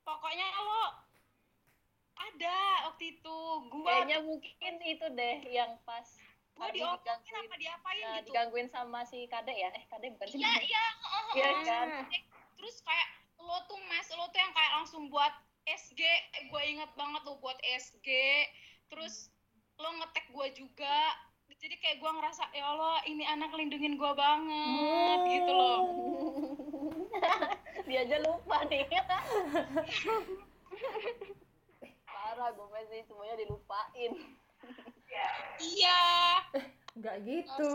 Pokoknya 0.05 0.45
lo 0.61 0.83
ada 2.13 2.57
waktu 2.91 3.17
itu. 3.17 3.37
Gua 3.73 3.89
kayaknya 3.89 4.21
mungkin 4.21 4.73
itu 4.85 5.05
deh 5.17 5.37
yang 5.49 5.73
pas 5.81 6.05
Hardi 6.57 6.79
diomongin 6.79 7.33
apa 7.49 7.55
diapain 7.57 7.97
ya, 7.97 8.11
gitu? 8.21 8.25
digangguin 8.29 8.69
sama 8.69 9.01
si 9.09 9.25
kadek 9.25 9.57
ya? 9.57 9.69
Eh 9.73 9.83
kadek 9.89 10.13
bukan 10.15 10.27
sih? 10.29 10.37
Iya 10.39 10.53
iya 10.61 10.85
heeh, 11.01 11.25
Iya 11.33 11.47
heeh. 11.49 11.65
kan? 11.65 11.87
terus 12.53 12.79
kayak 12.85 13.07
lo 13.41 13.57
tuh 13.67 13.79
mas 13.91 14.07
lo 14.15 14.23
tuh 14.31 14.39
yang 14.39 14.53
kayak 14.55 14.71
langsung 14.79 15.11
buat 15.11 15.33
SG 15.67 15.99
gue 16.47 16.61
inget 16.63 16.91
banget 16.95 17.21
lo 17.27 17.35
buat 17.43 17.57
SG 17.63 18.07
terus 18.87 19.33
lo 19.81 19.89
ngetek 19.99 20.29
gue 20.31 20.47
juga. 20.63 20.99
Jadi 21.53 21.75
kayak 21.79 21.97
gue 22.01 22.11
ngerasa 22.11 22.43
ya 22.55 22.65
Allah 22.75 22.99
ini 23.07 23.23
anak 23.23 23.51
lindungin 23.55 23.95
gue 23.95 24.11
banget 24.15 25.19
gitu 25.27 25.51
loh. 25.53 25.81
Dia 27.87 28.03
aja 28.07 28.17
lupa 28.23 28.63
nih. 28.67 28.83
Parah 32.07 32.49
gue 32.55 32.81
sih 32.89 33.01
semuanya 33.05 33.35
dilupain 33.37 34.11
nggak 37.13 37.29
gitu 37.29 37.73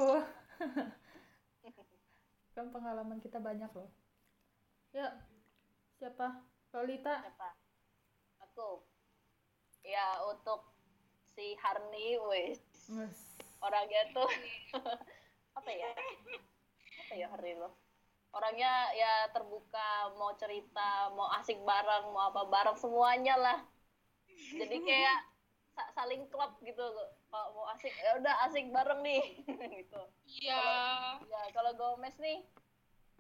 kan 2.59 2.67
pengalaman 2.75 3.23
kita 3.23 3.39
banyak 3.39 3.71
loh 3.71 3.87
ya 4.91 5.15
siapa 5.95 6.43
Lolita 6.75 7.23
Siapa? 7.23 7.49
Aku. 8.45 8.83
Ya 9.87 10.21
untuk 10.27 10.69
si 11.33 11.57
Harni, 11.57 12.19
wes 12.29 12.61
orangnya 13.63 14.03
tuh 14.13 14.29
apa 15.59 15.71
ya? 15.73 15.89
Apa 17.07 17.15
ya 17.17 17.27
Harni 17.33 17.57
lo? 17.57 17.73
Orangnya 18.35 18.93
ya 18.93 19.33
terbuka, 19.33 20.13
mau 20.21 20.37
cerita, 20.37 21.09
mau 21.17 21.33
asik 21.41 21.57
bareng, 21.65 22.13
mau 22.13 22.29
apa 22.29 22.45
bareng 22.45 22.77
semuanya 22.77 23.41
lah. 23.41 23.59
Jadi 24.53 24.77
kayak 24.85 25.19
saling 25.95 26.27
klop 26.33 26.59
gitu. 26.65 26.85
Kalau 27.29 27.49
mau 27.55 27.67
asik, 27.75 27.93
ya 27.93 28.19
udah 28.19 28.35
asik 28.49 28.67
bareng 28.73 29.01
nih 29.05 29.23
gitu. 29.83 30.01
Iya. 30.43 30.65
Ya 31.23 31.41
kalau 31.55 31.73
Gomez 31.77 32.17
nih 32.19 32.43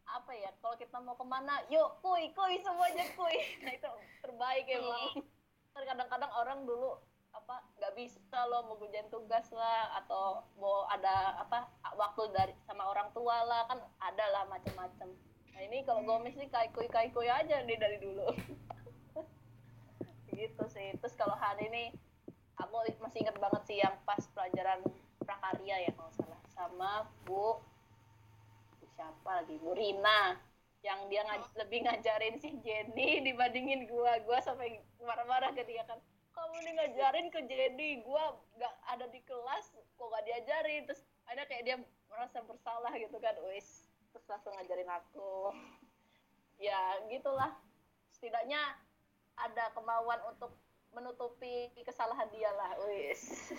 apa 0.08 0.32
ya 0.32 0.48
kalau 0.64 0.72
kita 0.80 0.96
mau 1.04 1.20
ke 1.20 1.26
mana 1.28 1.60
yuk 1.68 2.00
kuy 2.00 2.32
kuy 2.32 2.56
semuanya 2.64 3.04
kuy 3.12 3.36
nah 3.64 3.72
itu 3.76 3.90
terbaik 4.24 4.64
emang. 4.72 5.20
Ntar 5.76 5.84
kadang-kadang 5.84 6.32
orang 6.32 6.64
dulu 6.64 6.96
apa 7.28 7.60
nggak 7.76 7.92
bisa 7.92 8.40
loh 8.48 8.64
mau 8.64 8.80
gujain 8.80 9.04
tugas 9.12 9.52
lah 9.52 10.00
atau 10.00 10.48
mau 10.56 10.88
ada 10.88 11.44
apa 11.44 11.68
waktu 11.92 12.24
dari 12.32 12.56
sama 12.64 12.88
orang 12.88 13.12
tua 13.12 13.44
lah 13.44 13.68
kan 13.68 13.84
ada 14.00 14.24
lah 14.32 14.42
macam-macam. 14.48 15.12
Nah 15.52 15.60
ini 15.60 15.84
kalau 15.84 16.00
Gomez 16.08 16.32
nih 16.40 16.48
kai 16.48 16.72
kuy 16.72 16.88
kai 16.88 17.12
kuy 17.12 17.28
aja 17.28 17.60
nih 17.68 17.76
dari 17.76 18.00
dulu. 18.00 18.32
Gitu 20.32 20.64
sih. 20.72 20.94
Terus 21.02 21.18
kalau 21.18 21.36
hari 21.36 21.68
ini 21.68 21.84
aku 22.58 22.74
masih 22.98 23.22
ingat 23.24 23.36
banget 23.38 23.62
sih 23.70 23.78
yang 23.78 23.94
pas 24.02 24.20
pelajaran 24.34 24.82
prakarya 25.22 25.76
ya 25.86 25.90
kalau 25.94 26.12
salah. 26.14 26.40
Sama 26.50 26.92
Bu 27.22 27.62
siapa 28.98 29.42
lagi? 29.42 29.54
Bu 29.62 29.72
Rina 29.78 30.34
yang 30.82 31.06
dia 31.10 31.22
ngaj- 31.26 31.54
lebih 31.58 31.86
ngajarin 31.86 32.38
si 32.38 32.50
Jenny 32.62 33.22
dibandingin 33.22 33.86
gua. 33.86 34.18
Gua 34.26 34.38
sampai 34.42 34.78
marah-marah 35.02 35.54
ke 35.54 35.62
dia 35.66 35.86
kan 35.86 35.98
kamu 36.34 36.54
nih 36.62 36.72
ngajarin 36.78 37.26
ke 37.34 37.40
Jenny 37.50 38.02
gua 38.06 38.34
nggak 38.58 38.74
ada 38.94 39.06
di 39.10 39.20
kelas 39.26 39.74
kok 39.74 40.06
gak 40.10 40.24
diajarin? 40.26 40.86
Terus 40.86 41.02
ada 41.26 41.42
kayak 41.46 41.62
dia 41.66 41.76
merasa 42.10 42.38
bersalah 42.42 42.90
gitu 42.94 43.18
kan 43.18 43.34
wis. 43.50 43.86
Terus 44.14 44.26
langsung 44.26 44.54
ngajarin 44.54 44.90
aku. 44.90 45.30
Ya 46.58 46.74
gitulah. 47.06 47.54
Setidaknya 48.10 48.58
ada 49.38 49.70
kemauan 49.78 50.18
untuk 50.26 50.50
menutupi 50.92 51.72
kesalahan 51.84 52.28
dia 52.32 52.50
lah 52.56 52.72
wis. 52.88 53.52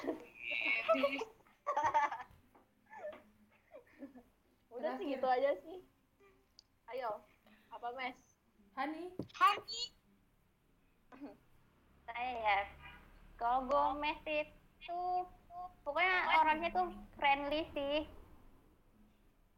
Udah 4.76 4.92
sih 4.98 5.06
gitu 5.12 5.28
aja 5.28 5.52
sih. 5.66 5.80
Ayo 6.96 7.22
apa 7.70 7.88
mes? 7.94 8.18
Hani? 8.74 9.14
Hani. 9.38 9.82
saya 12.10 12.32
ya 12.42 12.60
kalau 13.38 13.70
Gomez 13.70 14.18
itu 14.26 15.02
pokoknya 15.86 16.42
orangnya 16.42 16.70
tuh 16.74 16.90
friendly 17.16 17.70
sih. 17.76 18.08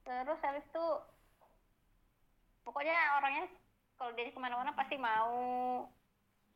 Terus 0.03 0.39
habis 0.43 0.65
itu 0.65 0.87
pokoknya 2.67 2.97
orangnya 3.17 3.47
kalau 3.95 4.11
dia 4.17 4.33
ke 4.33 4.39
mana-mana 4.41 4.73
pasti 4.73 4.97
mau 4.97 5.85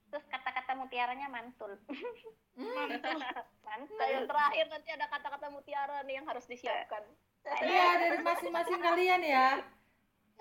terus 0.08 0.26
kata-kata 0.26 0.72
mutiaranya 0.76 1.28
mantul 1.28 1.76
mantul 3.68 3.98
Nah, 3.98 4.08
yang 4.08 4.26
terakhir 4.26 4.66
nanti 4.70 4.90
ada 4.90 5.06
kata-kata 5.08 5.48
mutiara 5.50 6.00
nih 6.04 6.22
yang 6.22 6.28
harus 6.28 6.46
disiapkan. 6.46 7.04
Iya 7.44 7.88
dari 8.00 8.20
masing-masing 8.20 8.80
kalian 8.80 9.22
ya 9.22 9.50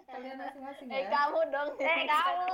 kalian 0.05 0.37
masing-masing 0.37 0.87
Eh 0.93 1.03
ya 1.03 1.09
kamu 1.09 1.41
dong. 1.49 1.69
eh 1.81 2.05
kamu 2.05 2.45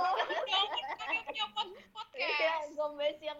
Kamu 0.97 1.19
punya 1.27 1.45
pod- 1.51 1.75
Iya, 2.11 2.27
podcast. 2.27 2.67
Gomez 2.73 3.17
yang 3.19 3.39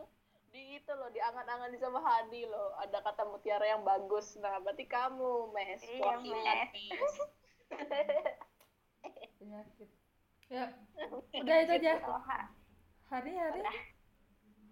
di 0.52 0.78
itu 0.78 0.92
loh, 0.92 1.08
diangan-angan 1.08 1.72
sama 1.80 2.00
Hadi 2.02 2.44
loh. 2.44 2.76
Ada 2.78 3.00
kata 3.00 3.24
mutiara 3.24 3.64
yang 3.64 3.88
bagus. 3.88 4.36
Nah, 4.36 4.60
berarti 4.60 4.84
kamu, 4.84 5.56
Mes. 5.56 5.80
Iya. 5.82 6.16
Mes. 6.20 6.70
penyakit 9.40 9.90
ya 10.52 10.68
udah 11.34 11.58
itu 11.64 11.72
aja 11.80 11.94
hari 13.12 13.32
hari 13.36 13.62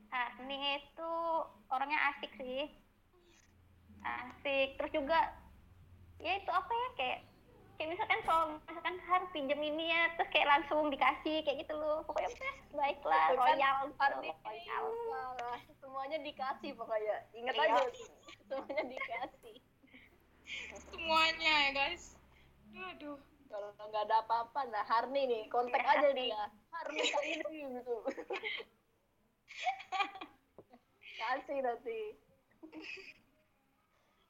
Hani 0.10 0.82
itu 0.82 1.12
orangnya 1.70 2.00
asik 2.16 2.32
sih 2.40 2.72
asik 4.02 4.80
terus 4.80 4.92
juga 4.96 5.36
ya 6.18 6.40
itu 6.40 6.50
apa 6.50 6.72
ya 6.72 6.90
kayak 6.98 7.20
kayak 7.78 7.90
misalkan 7.96 8.20
kalau 8.26 8.46
misalkan 8.58 8.96
harus 9.06 9.30
pinjam 9.36 9.60
ini 9.60 9.92
ya 9.92 10.10
terus 10.18 10.32
kayak 10.34 10.50
langsung 10.50 10.90
dikasih 10.90 11.46
kayak 11.46 11.68
gitu 11.68 11.76
loh 11.78 12.02
pokoknya 12.08 12.32
baiklah 12.74 13.38
royal 13.38 13.92
gitu, 13.92 14.34
royal 14.48 14.90
semuanya 15.90 16.18
dikasih 16.22 16.72
pokoknya. 16.78 17.18
Ingat 17.34 17.56
Iya. 17.58 17.66
aja, 17.66 17.82
semuanya 18.48 18.84
dikasih. 18.88 19.56
Semuanya 20.94 21.54
ya 21.66 21.70
guys. 21.76 22.04
Aduh. 22.72 23.20
Kalau 23.50 23.74
nggak 23.74 24.04
ada 24.06 24.22
apa-apa, 24.22 24.62
nah 24.70 24.86
Harni 24.86 25.26
nih, 25.26 25.50
kontak 25.50 25.82
Iya, 25.82 25.90
aja 25.98 26.10
dia. 26.14 26.44
Kayak 26.80 27.24
ini 27.28 27.60
gitu. 27.76 27.96
Kasih 31.20 31.60
nanti. 31.60 32.00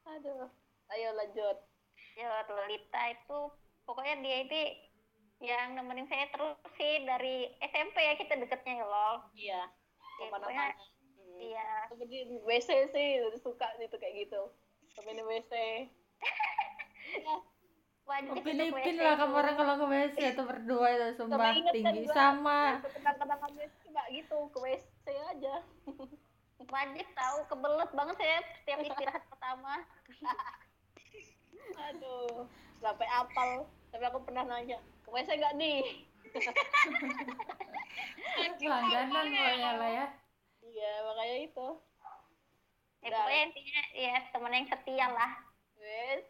Aduh. 0.05 0.49
Ayo 0.89 1.09
lanjut. 1.13 1.57
ya 2.17 2.43
Lolita 2.51 3.15
itu 3.15 3.39
pokoknya 3.88 4.19
dia 4.19 4.38
ini 4.43 4.63
yang 5.39 5.71
nemenin 5.71 6.03
saya 6.12 6.27
terus 6.35 6.59
sih 6.75 7.07
dari 7.07 7.47
SMP 7.63 7.95
ya 7.95 8.19
kita 8.19 8.35
deketnya 8.35 8.83
ya 8.83 8.85
lol 8.85 9.15
Iya. 9.31 9.62
Ya, 9.63 9.65
Ke 10.19 10.23
mana-mana. 10.27 10.43
pokoknya 10.43 10.67
Hmm. 10.75 11.38
iya 11.39 11.69
Seperti 11.88 12.15
di 12.27 12.38
WC 12.43 12.69
sih 12.91 13.07
suka 13.39 13.71
gitu 13.79 13.95
kayak 13.95 14.27
gitu. 14.27 14.41
Temenin 14.97 15.23
WC. 15.23 15.53
wajib 18.10 18.34
Oh, 18.34 18.41
WC 18.74 18.98
lah 18.98 19.13
kamu 19.15 19.34
orang 19.38 19.54
kalau 19.54 19.74
ke 19.78 19.86
WC 19.86 20.17
itu 20.34 20.41
berdua 20.41 20.88
itu 20.89 21.08
sumpah 21.13 21.38
kan 21.38 21.54
tinggi 21.69 22.02
gua- 22.04 22.17
sama 22.17 22.82
WC 23.54 23.78
nggak 23.89 24.08
gitu, 24.12 24.38
ke 24.50 24.58
WC 24.60 25.06
aja. 25.30 25.56
wajib 26.69 27.08
tahu 27.15 27.38
kebelet 27.48 27.89
banget 27.95 28.15
saya 28.19 28.38
setiap 28.58 28.80
istirahat 28.84 29.24
pertama 29.26 29.74
Aduh. 31.89 32.45
Sampai 32.80 33.08
apal. 33.10 33.67
Tapi 33.89 34.04
aku 34.06 34.22
pernah 34.22 34.45
nanya, 34.45 34.78
ke 35.02 35.10
WC 35.10 35.30
nggak 35.36 35.56
nih? 35.56 35.82
langganan 38.62 39.10
pokoknya 39.10 39.72
lah 39.76 39.89
ya 39.89 40.06
Iya, 40.62 40.91
makanya 41.02 41.38
itu. 41.41 41.67
ya 43.00 43.08
Udah. 43.08 43.17
pokoknya 43.17 43.41
intinya 43.48 43.82
ya 43.95 44.15
temen 44.30 44.52
yang 44.54 44.67
setia 44.67 45.08
lah 45.10 45.32
Wes. 45.80 46.28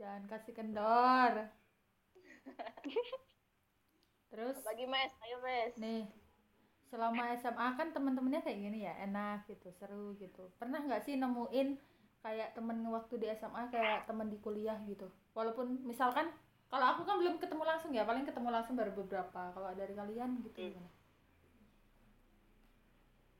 Jangan 0.00 0.24
kasih 0.32 0.52
kendor. 0.58 1.32
Terus? 4.30 4.56
Bagi 4.66 4.86
Mes, 4.92 5.12
ayo 5.26 5.36
Mes. 5.46 5.74
nih 5.84 6.02
selama 6.90 7.22
SMA 7.42 7.68
kan 7.78 7.88
teman-temannya 7.94 8.40
kayak 8.46 8.58
gini 8.66 8.78
ya 8.88 8.94
enak 9.06 9.38
gitu 9.50 9.68
seru 9.78 10.06
gitu. 10.22 10.44
Pernah 10.60 10.80
nggak 10.86 11.02
sih 11.06 11.14
nemuin 11.22 11.68
kayak 12.24 12.48
temen 12.56 12.78
waktu 12.96 13.14
di 13.22 13.26
SMA 13.40 13.62
kayak 13.74 13.98
temen 14.10 14.26
di 14.32 14.38
kuliah 14.44 14.78
gitu? 14.90 15.06
Walaupun 15.38 15.66
misalkan 15.90 16.26
kalau 16.72 16.86
aku 16.92 17.02
kan 17.08 17.16
belum 17.22 17.36
ketemu 17.42 17.62
langsung 17.70 17.90
ya 17.94 18.02
paling 18.10 18.24
ketemu 18.28 18.48
langsung 18.56 18.74
baru 18.80 18.92
beberapa. 19.00 19.42
Kalau 19.54 19.70
dari 19.80 19.94
kalian 20.00 20.30
gitu 20.46 20.58
Hmm. 20.58 20.70
gimana? 20.74 20.90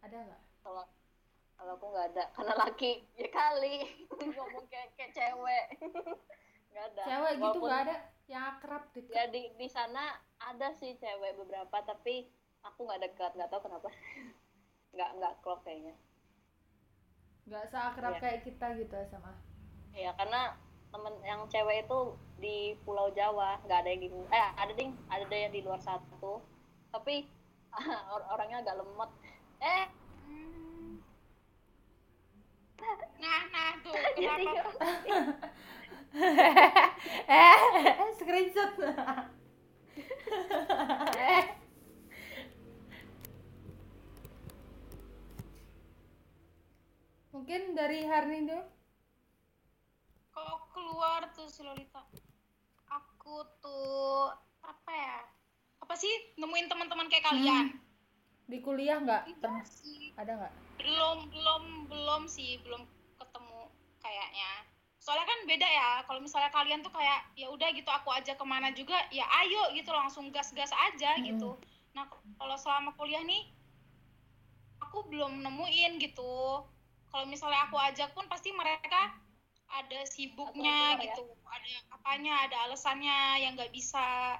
Ada 0.04 0.16
nggak? 0.26 0.42
Kalau 0.64 0.84
kalau 1.58 1.72
aku 1.76 1.86
nggak 1.92 2.06
ada, 2.14 2.24
karena 2.36 2.54
laki 2.62 2.92
ya 3.20 3.28
kali. 3.38 3.76
Ngomong 4.36 4.66
kayak 4.72 4.88
kayak 4.96 5.12
cewek. 5.16 5.66
Nggak 6.70 6.84
ada. 6.88 7.02
cewek 7.02 7.32
gitu 7.32 7.42
Walaupun- 7.44 7.66
nggak 7.66 7.82
ada 7.82 7.96
yang 8.26 8.44
akrab 8.48 8.82
deket 8.92 9.10
Ya 9.12 9.24
di 9.26 9.42
di 9.52 9.66
sana 9.66 10.04
ada 10.38 10.68
sih 10.72 10.94
cewek 10.94 11.34
beberapa, 11.36 11.76
tapi 11.80 12.30
aku 12.60 12.80
nggak 12.82 13.02
dekat, 13.04 13.30
nggak 13.34 13.48
tahu 13.48 13.62
kenapa. 13.62 13.88
Nggak 14.90 15.10
nggak 15.14 15.34
klop 15.40 15.62
kayaknya. 15.62 15.94
nggak 17.42 17.66
seakrab 17.68 18.12
Iya. 18.12 18.20
kayak 18.20 18.40
kita 18.42 18.66
gitu 18.76 18.94
SMA 19.04 19.34
Ya 19.92 20.10
karena 20.12 20.54
temen 20.88 21.14
yang 21.20 21.46
cewek 21.46 21.82
itu 21.84 21.98
di 22.36 22.56
Pulau 22.80 23.10
Jawa 23.10 23.58
nggak 23.60 23.74
ada 23.76 23.88
yang 23.88 24.00
di 24.00 24.08
eh 24.28 24.48
ada 24.52 24.72
ding 24.72 24.90
ada 25.06 25.22
deh 25.24 25.40
yang 25.40 25.52
di 25.52 25.62
luar 25.62 25.78
satu 25.78 26.42
tapi 26.90 27.26
or- 28.12 28.26
orangnya 28.28 28.60
agak 28.60 28.76
lemot 28.76 29.10
eh 29.60 29.86
Nah, 33.16 33.40
nah 33.46 33.70
tuh 33.78 33.92
kenapa 34.16 34.62
eh 37.30 37.58
screenshot. 38.18 38.74
Mungkin 47.30 47.74
dari 47.78 48.04
Harni 48.06 48.46
dulu 48.46 48.62
kalau 50.30 50.56
keluar 50.74 51.30
tuh 51.34 51.46
si 51.50 51.62
Lolita. 51.62 52.02
Aku 52.90 53.46
tuh 53.62 54.34
apa 54.62 54.90
ya? 54.90 55.18
Apa 55.82 55.94
sih? 55.94 56.10
Nemuin 56.38 56.66
teman-teman 56.70 57.06
kayak 57.06 57.26
kalian. 57.30 57.78
Di 58.50 58.58
kuliah 58.62 58.98
nggak? 58.98 59.30
Sih. 59.66 60.14
Ada 60.18 60.36
nggak? 60.38 60.52
Belum 60.78 61.18
belum 61.30 61.62
belum 61.86 62.22
sih. 62.26 62.58
Belum 62.66 62.86
ketemu 63.18 63.70
kayaknya 64.02 64.69
soalnya 65.10 65.26
kan 65.26 65.42
beda 65.42 65.66
ya 65.66 65.90
kalau 66.06 66.22
misalnya 66.22 66.54
kalian 66.54 66.86
tuh 66.86 66.94
kayak 66.94 67.26
ya 67.34 67.50
udah 67.50 67.66
gitu 67.74 67.90
aku 67.90 68.14
aja 68.14 68.38
ke 68.38 68.44
mana 68.46 68.70
juga 68.70 68.94
ya 69.10 69.26
ayo 69.42 69.74
gitu 69.74 69.90
langsung 69.90 70.30
gas-gas 70.30 70.70
aja 70.70 71.18
Mm-mm. 71.18 71.34
gitu 71.34 71.58
nah 71.90 72.06
kalau 72.38 72.54
selama 72.54 72.94
kuliah 72.94 73.18
nih 73.26 73.50
aku 74.78 75.10
belum 75.10 75.42
nemuin 75.42 75.98
gitu 75.98 76.62
kalau 77.10 77.26
misalnya 77.26 77.66
aku 77.66 77.74
ajak 77.90 78.14
pun 78.14 78.30
pasti 78.30 78.54
mereka 78.54 79.10
ada 79.82 79.98
sibuknya 80.06 80.94
ya. 80.94 81.10
gitu 81.10 81.26
ada 81.42 81.70
apanya 81.90 82.46
ada 82.46 82.70
alasannya 82.70 83.42
yang 83.42 83.58
nggak 83.58 83.74
bisa 83.74 84.38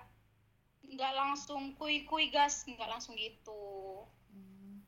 nggak 0.87 1.13
langsung 1.19 1.75
kui 1.75 2.07
kui 2.07 2.31
gas 2.31 2.63
nggak 2.63 2.87
langsung 2.87 3.19
gitu 3.19 4.07
Hmm. 4.31 4.87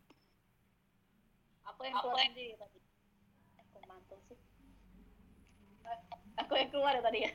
Aku 1.66 1.82
yang 1.82 1.98
keluar 1.98 2.22
tadi 2.22 2.54
tadi. 2.54 2.78
Aku 3.58 3.78
mantul 3.90 4.18
sih. 4.30 4.38
Aku 6.34 6.52
yang 6.54 6.68
keluar 6.68 6.92
ya 6.92 7.02
tadi 7.02 7.18
ya. 7.20 7.32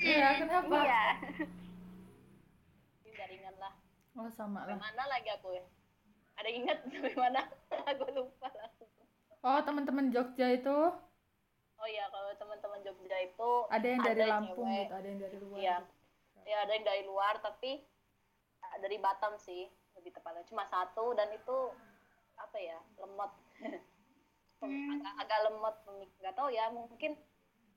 iya 0.00 0.28
kenapa 0.36 0.76
Iya. 0.80 1.02
Jaringan 3.06 3.54
lah. 3.56 3.72
oh 4.14 4.28
sama 4.28 4.64
lah 4.64 4.76
mana 4.76 5.04
lagi 5.06 5.30
aku 5.30 5.52
ya? 5.52 5.64
Ada 6.34 6.48
ingat 6.50 6.78
sampai 6.84 7.14
mana? 7.14 7.42
aku 7.90 8.04
lupa 8.10 8.48
langsung. 8.50 8.90
oh 9.40 9.58
teman-teman 9.60 10.10
Jogja 10.10 10.50
itu 10.50 10.78
Oh 11.74 11.88
iya, 11.90 12.06
kalau 12.08 12.32
teman-teman 12.34 12.80
Jogja 12.80 13.18
itu 13.20 13.50
ada 13.68 13.84
yang 13.84 14.00
dari 14.00 14.22
Ada 14.22 14.32
Lampung 14.32 14.64
cewek. 14.66 14.80
gitu 14.80 14.94
ada 14.94 15.06
yang 15.06 15.20
dari 15.20 15.36
luar 15.38 15.58
Iya. 15.58 15.76
gitu. 15.78 16.40
ya 16.44 16.56
ada 16.60 16.72
yang 16.72 16.84
dari 16.84 17.02
luar 17.04 17.34
tapi 17.38 17.70
ah, 18.60 18.76
dari 18.78 18.96
Batam 18.98 19.32
sih 19.36 19.62
lebih 19.94 20.10
tepatnya 20.10 20.42
cuma 20.44 20.64
satu 20.64 21.12
dan 21.12 21.30
itu 21.30 21.56
apa 22.34 22.56
ya 22.58 22.78
lemot 22.96 23.30
Hmm. 24.54 24.96
agak, 24.96 25.12
agak 25.20 25.40
lemot 25.44 25.76
nggak 26.16 26.32
tahu 26.32 26.48
ya 26.48 26.72
mungkin 26.72 27.20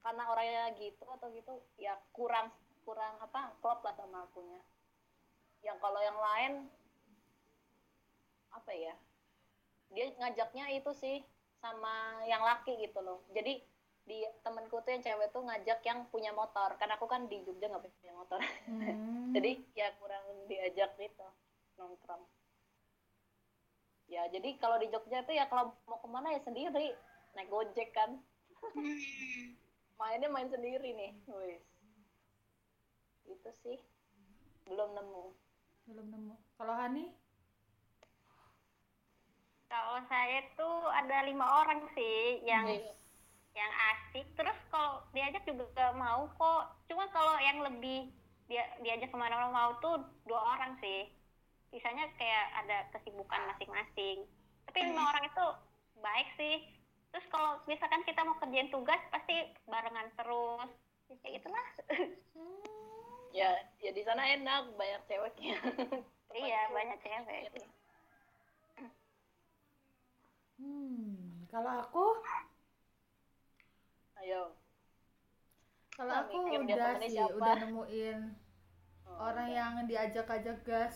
karena 0.07 0.23
orangnya 0.31 0.71
gitu 0.79 1.03
atau 1.03 1.27
gitu 1.35 1.59
ya 1.75 1.99
kurang 2.15 2.47
kurang 2.87 3.19
apa 3.19 3.51
klop 3.59 3.83
lah 3.83 3.91
sama 3.99 4.23
akunya. 4.23 4.63
Yang 5.59 5.83
kalau 5.83 5.99
yang 5.99 6.15
lain 6.15 6.53
apa 8.55 8.71
ya 8.71 8.95
dia 9.91 10.07
ngajaknya 10.15 10.79
itu 10.79 10.91
sih 10.95 11.19
sama 11.59 12.23
yang 12.23 12.39
laki 12.39 12.79
gitu 12.79 13.03
loh. 13.03 13.19
Jadi 13.35 13.59
di 14.07 14.23
temenku 14.47 14.79
tuh 14.79 14.95
yang 14.95 15.03
cewek 15.03 15.27
tuh 15.35 15.43
ngajak 15.43 15.83
yang 15.83 16.07
punya 16.07 16.31
motor 16.31 16.79
kan 16.79 16.87
aku 16.95 17.03
kan 17.03 17.27
di 17.27 17.43
Jogja 17.43 17.67
nggak 17.67 17.83
punya 17.83 18.15
motor. 18.15 18.39
Hmm. 18.67 19.35
jadi 19.35 19.59
ya 19.75 19.91
kurang 19.99 20.23
diajak 20.47 20.95
gitu 20.95 21.27
nongkrong. 21.75 22.23
Ya 24.07 24.23
jadi 24.31 24.55
kalau 24.55 24.79
di 24.79 24.87
Jogja 24.87 25.27
tuh 25.27 25.35
ya 25.35 25.51
kalau 25.51 25.75
mau 25.83 25.99
ke 25.99 26.07
mana 26.07 26.31
ya 26.31 26.39
sendiri 26.39 26.95
naik 27.35 27.51
gojek 27.51 27.91
kan. 27.91 28.15
Hmm. 28.63 29.66
Mainnya 29.97 30.29
main 30.29 30.49
sendiri 30.49 30.93
nih 30.93 31.11
wis 31.27 31.61
itu 33.27 33.49
sih 33.65 33.77
belum 34.69 34.93
nemu 34.93 35.25
belum 35.87 36.07
nemu 36.13 36.35
kalau 36.57 36.73
Hani 36.77 37.11
Kalau 39.67 39.99
saya 40.07 40.47
tuh 40.55 40.87
ada 40.95 41.27
lima 41.27 41.43
orang 41.43 41.91
sih 41.91 42.39
yang 42.47 42.63
Iya. 42.63 42.95
yang 43.51 43.71
asik. 43.91 44.23
Terus 44.39 44.55
kalau 44.71 45.03
diajak 45.11 45.43
juga 45.43 45.91
mau 45.91 46.23
kok. 46.39 46.87
Cuma 46.87 47.11
kalau 47.11 47.35
yang 47.43 47.59
lebih 47.59 48.07
dia 48.47 48.63
diajak 48.79 49.11
ke 49.11 49.17
mana-mana 49.19 49.51
mau 49.51 49.75
tuh 49.83 49.99
dua 50.23 50.55
orang 50.55 50.79
sih. 50.79 51.11
Sisanya 51.67 52.07
kayak 52.15 52.45
ada 52.63 52.77
kesibukan 52.95 53.43
masing-masing. 53.51 54.23
Tapi 54.71 54.77
lima 54.87 55.03
orang 55.03 55.27
itu 55.27 55.45
baik 55.99 56.27
sih. 56.39 56.55
Terus 57.11 57.25
kalau 57.29 57.51
misalkan 57.65 58.03
kita 58.03 58.21
mau 58.23 58.35
kerjain 58.37 58.69
tugas 58.69 59.01
pasti 59.09 59.35
barengan 59.65 60.07
terus. 60.15 60.69
Ya, 61.07 61.15
Kayak 61.23 61.33
gitulah. 61.39 61.67
ya 63.31 63.49
ya 63.77 63.91
di 63.93 64.01
sana 64.01 64.23
enak 64.33 64.73
banyak 64.73 65.01
ceweknya 65.05 65.55
iya 66.41 66.61
banyak 66.73 66.97
cewek. 67.03 67.53
hmm 70.57 71.45
kalau 71.51 71.71
aku 71.83 72.05
ayo 74.21 74.41
kalau 75.95 76.13
Nah, 76.13 76.21
aku 76.29 76.37
udah 76.65 76.93
sih 77.01 77.09
siapa. 77.13 77.33
udah 77.37 77.53
nemuin 77.61 78.19
Oh, 79.07 79.17
orang 79.23 79.49
udah. 79.49 79.57
yang 79.59 79.73
diajak-ajak 79.87 80.57
gas 80.67 80.95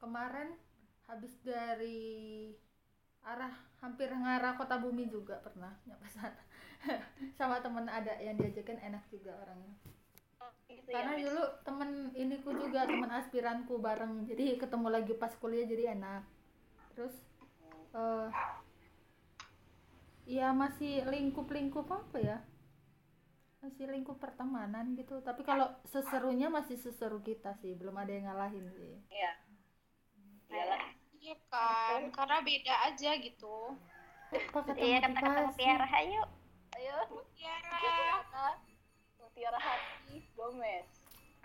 kemarin 0.00 0.56
habis 1.06 1.34
dari 1.44 2.54
arah 3.22 3.52
hampir 3.80 4.12
ngarah 4.12 4.60
kota 4.60 4.76
bumi 4.76 5.08
juga 5.08 5.40
pernah 5.40 5.72
nyampe 5.88 6.08
sana. 6.12 6.40
Sama 7.40 7.60
temen 7.64 7.88
ada 7.88 8.12
yang 8.20 8.36
diajakin 8.36 8.80
enak 8.80 9.04
juga 9.08 9.36
orangnya. 9.40 9.74
Gitu 10.70 10.86
ya, 10.86 11.02
karena 11.02 11.12
dulu 11.18 11.44
temen 11.66 11.90
iniku 12.14 12.50
juga 12.54 12.86
temen 12.86 13.10
aspiranku 13.10 13.80
bareng. 13.80 14.28
Jadi 14.28 14.60
ketemu 14.60 14.88
lagi 14.92 15.12
pas 15.16 15.32
kuliah 15.40 15.66
jadi 15.66 15.96
enak. 15.96 16.22
Terus 16.94 17.14
eh 17.96 18.28
ya 20.30 20.54
masih 20.54 21.02
lingkup-lingkup 21.08 21.88
apa 21.90 22.16
ya? 22.20 22.38
Masih 23.60 23.88
lingkup 23.90 24.20
pertemanan 24.20 24.94
gitu. 24.94 25.20
Tapi 25.20 25.42
kalau 25.42 25.68
seserunya 25.88 26.48
masih 26.52 26.76
seseru 26.78 27.20
kita 27.20 27.56
sih. 27.60 27.76
Belum 27.76 27.96
ada 27.98 28.12
yang 28.12 28.30
ngalahin 28.30 28.68
sih. 28.76 28.94
Iya 29.10 29.49
Iya 31.30 31.38
kan, 31.46 32.10
karena 32.10 32.42
beda 32.42 32.74
aja 32.90 33.10
gitu. 33.22 33.78
apa 34.34 34.58
kata 34.66 34.82
Iya 34.82 34.98
kata-kata 34.98 35.40
Mutiara 35.46 35.86
ayo. 36.02 36.22
ayo. 36.74 36.98
Tiara, 37.38 37.70
Mutiara 37.70 38.46
Mutiara 39.14 39.58
Hati 39.62 40.26
Gomez. 40.34 40.90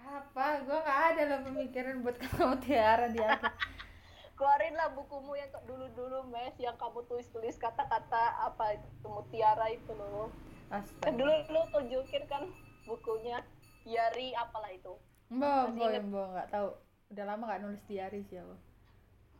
Apa? 0.01 0.65
Gua 0.65 0.81
nggak 0.81 0.99
ada 1.13 1.21
loh 1.29 1.39
pemikiran 1.45 2.01
buat 2.01 2.17
kata 2.17 2.49
mutiara 2.49 3.13
di 3.13 3.21
akhir 3.21 3.45
keluarin 4.41 4.73
lah 4.73 4.89
bukumu 4.97 5.37
yang 5.37 5.53
dulu-dulu 5.69 6.33
mes 6.33 6.57
yang 6.57 6.73
kamu 6.81 7.05
tulis-tulis 7.05 7.53
kata-kata 7.61 8.41
apa 8.41 8.81
itu 8.81 9.05
mutiara 9.05 9.69
itu 9.69 9.93
loh. 9.93 10.33
Kan 10.73 10.81
astaga. 10.81 11.13
Dulu 11.13 11.33
lu 11.53 11.61
tunjukin 11.69 12.25
kan 12.25 12.49
bukunya 12.89 13.37
Yari 13.85 14.33
apalah 14.33 14.73
itu. 14.73 14.97
Mbak, 15.29 15.77
mbak, 15.77 16.09
mbak, 16.09 16.25
nggak 16.33 16.49
tahu. 16.49 16.73
Udah 17.13 17.25
lama 17.29 17.43
nggak 17.45 17.61
nulis 17.61 17.85
diary 17.85 18.25
sih 18.25 18.41
aku. 18.41 18.57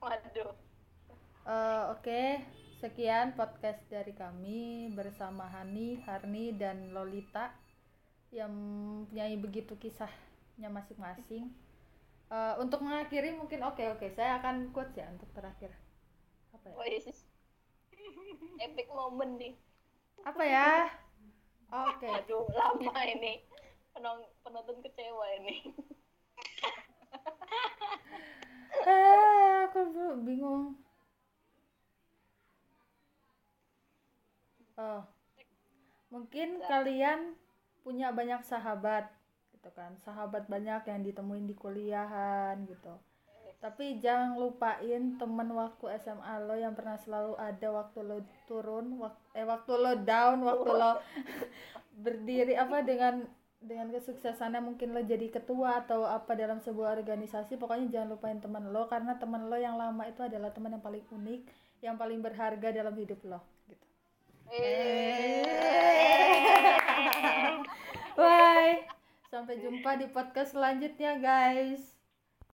Waduh 0.06 0.53
Eh, 1.45 1.84
Oke, 1.93 2.41
sekian 2.82 3.38
podcast 3.38 3.78
dari 3.86 4.14
kami 4.18 4.89
bersama 4.89 5.45
Hani, 5.45 6.01
Harni, 6.01 6.49
dan 6.58 6.89
Lolita 6.89 7.53
yang 8.34 8.49
punya 9.06 9.30
begitu 9.38 9.78
kisahnya 9.78 10.70
masing-masing. 10.74 11.53
Eh, 12.34 12.53
untuk 12.58 12.82
mengakhiri 12.82 13.38
mungkin 13.38 13.62
oke 13.62 13.78
oke 13.93 14.10
saya 14.10 14.41
akan 14.41 14.74
quotes 14.74 14.97
ya 14.97 15.06
untuk 15.14 15.30
terakhir. 15.38 15.70
Apa 16.49 16.66
ya? 16.66 16.76
Wih, 16.82 17.06
epic 18.58 18.88
moment 18.89 19.38
nih 19.38 19.53
Apa 20.26 20.41
ya? 20.41 20.89
Oke. 21.70 22.10
aduh 22.10 22.49
lama 22.49 22.95
ini 23.06 23.45
Penong- 23.93 24.30
penonton 24.41 24.82
kecewa 24.82 25.26
ini 25.38 25.56
Eh, 28.86 29.55
aku 29.84 30.03
bingung. 30.26 30.63
Oh, 34.78 35.03
mungkin 36.13 36.49
kalian 36.71 37.19
punya 37.86 38.07
banyak 38.19 38.41
sahabat, 38.51 39.05
gitu 39.53 39.69
kan? 39.78 39.91
Sahabat 40.05 40.43
banyak 40.53 40.82
yang 40.89 41.01
ditemuin 41.07 41.45
di 41.49 41.55
kuliahan, 41.63 42.55
gitu. 42.71 42.93
Tapi 43.63 43.97
jangan 44.03 44.38
lupain 44.38 45.03
temen 45.21 45.49
waktu 45.61 45.86
SMA 46.03 46.36
lo 46.47 46.55
yang 46.55 46.73
pernah 46.78 46.97
selalu 47.01 47.34
ada 47.49 47.67
waktu 47.73 47.99
lo 48.09 48.17
turun, 48.49 48.86
wak- 49.01 49.21
eh 49.39 49.45
waktu 49.47 49.73
lo 49.84 49.93
down, 50.11 50.38
waktu 50.49 50.69
lo 50.82 50.91
berdiri 52.05 52.53
apa 52.59 52.78
dengan 52.86 53.15
dengan 53.66 53.89
kesuksesannya 53.89 54.61
mungkin 54.61 54.93
lo 54.93 55.01
jadi 55.01 55.28
ketua 55.34 55.82
atau 55.86 56.05
apa 56.05 56.38
dalam 56.38 56.61
sebuah 56.61 56.93
organisasi 57.01 57.57
pokoknya 57.57 57.89
jangan 57.89 58.13
lupain 58.13 58.38
teman 58.38 58.70
lo 58.70 58.86
karena 58.86 59.18
teman 59.18 59.49
lo 59.49 59.57
yang 59.57 59.76
lama 59.76 60.05
itu 60.05 60.22
adalah 60.22 60.53
teman 60.53 60.78
yang 60.78 60.84
paling 60.86 61.01
unik 61.09 61.41
yang 61.82 61.97
paling 61.97 62.22
berharga 62.22 62.70
dalam 62.70 62.93
hidup 62.93 63.18
lo 63.26 63.41
gitu. 63.66 63.86
Bye. 68.16 68.86
Sampai 69.34 69.59
jumpa 69.59 69.97
di 69.97 70.07
podcast 70.13 70.53
selanjutnya 70.53 71.18
guys 71.18 71.95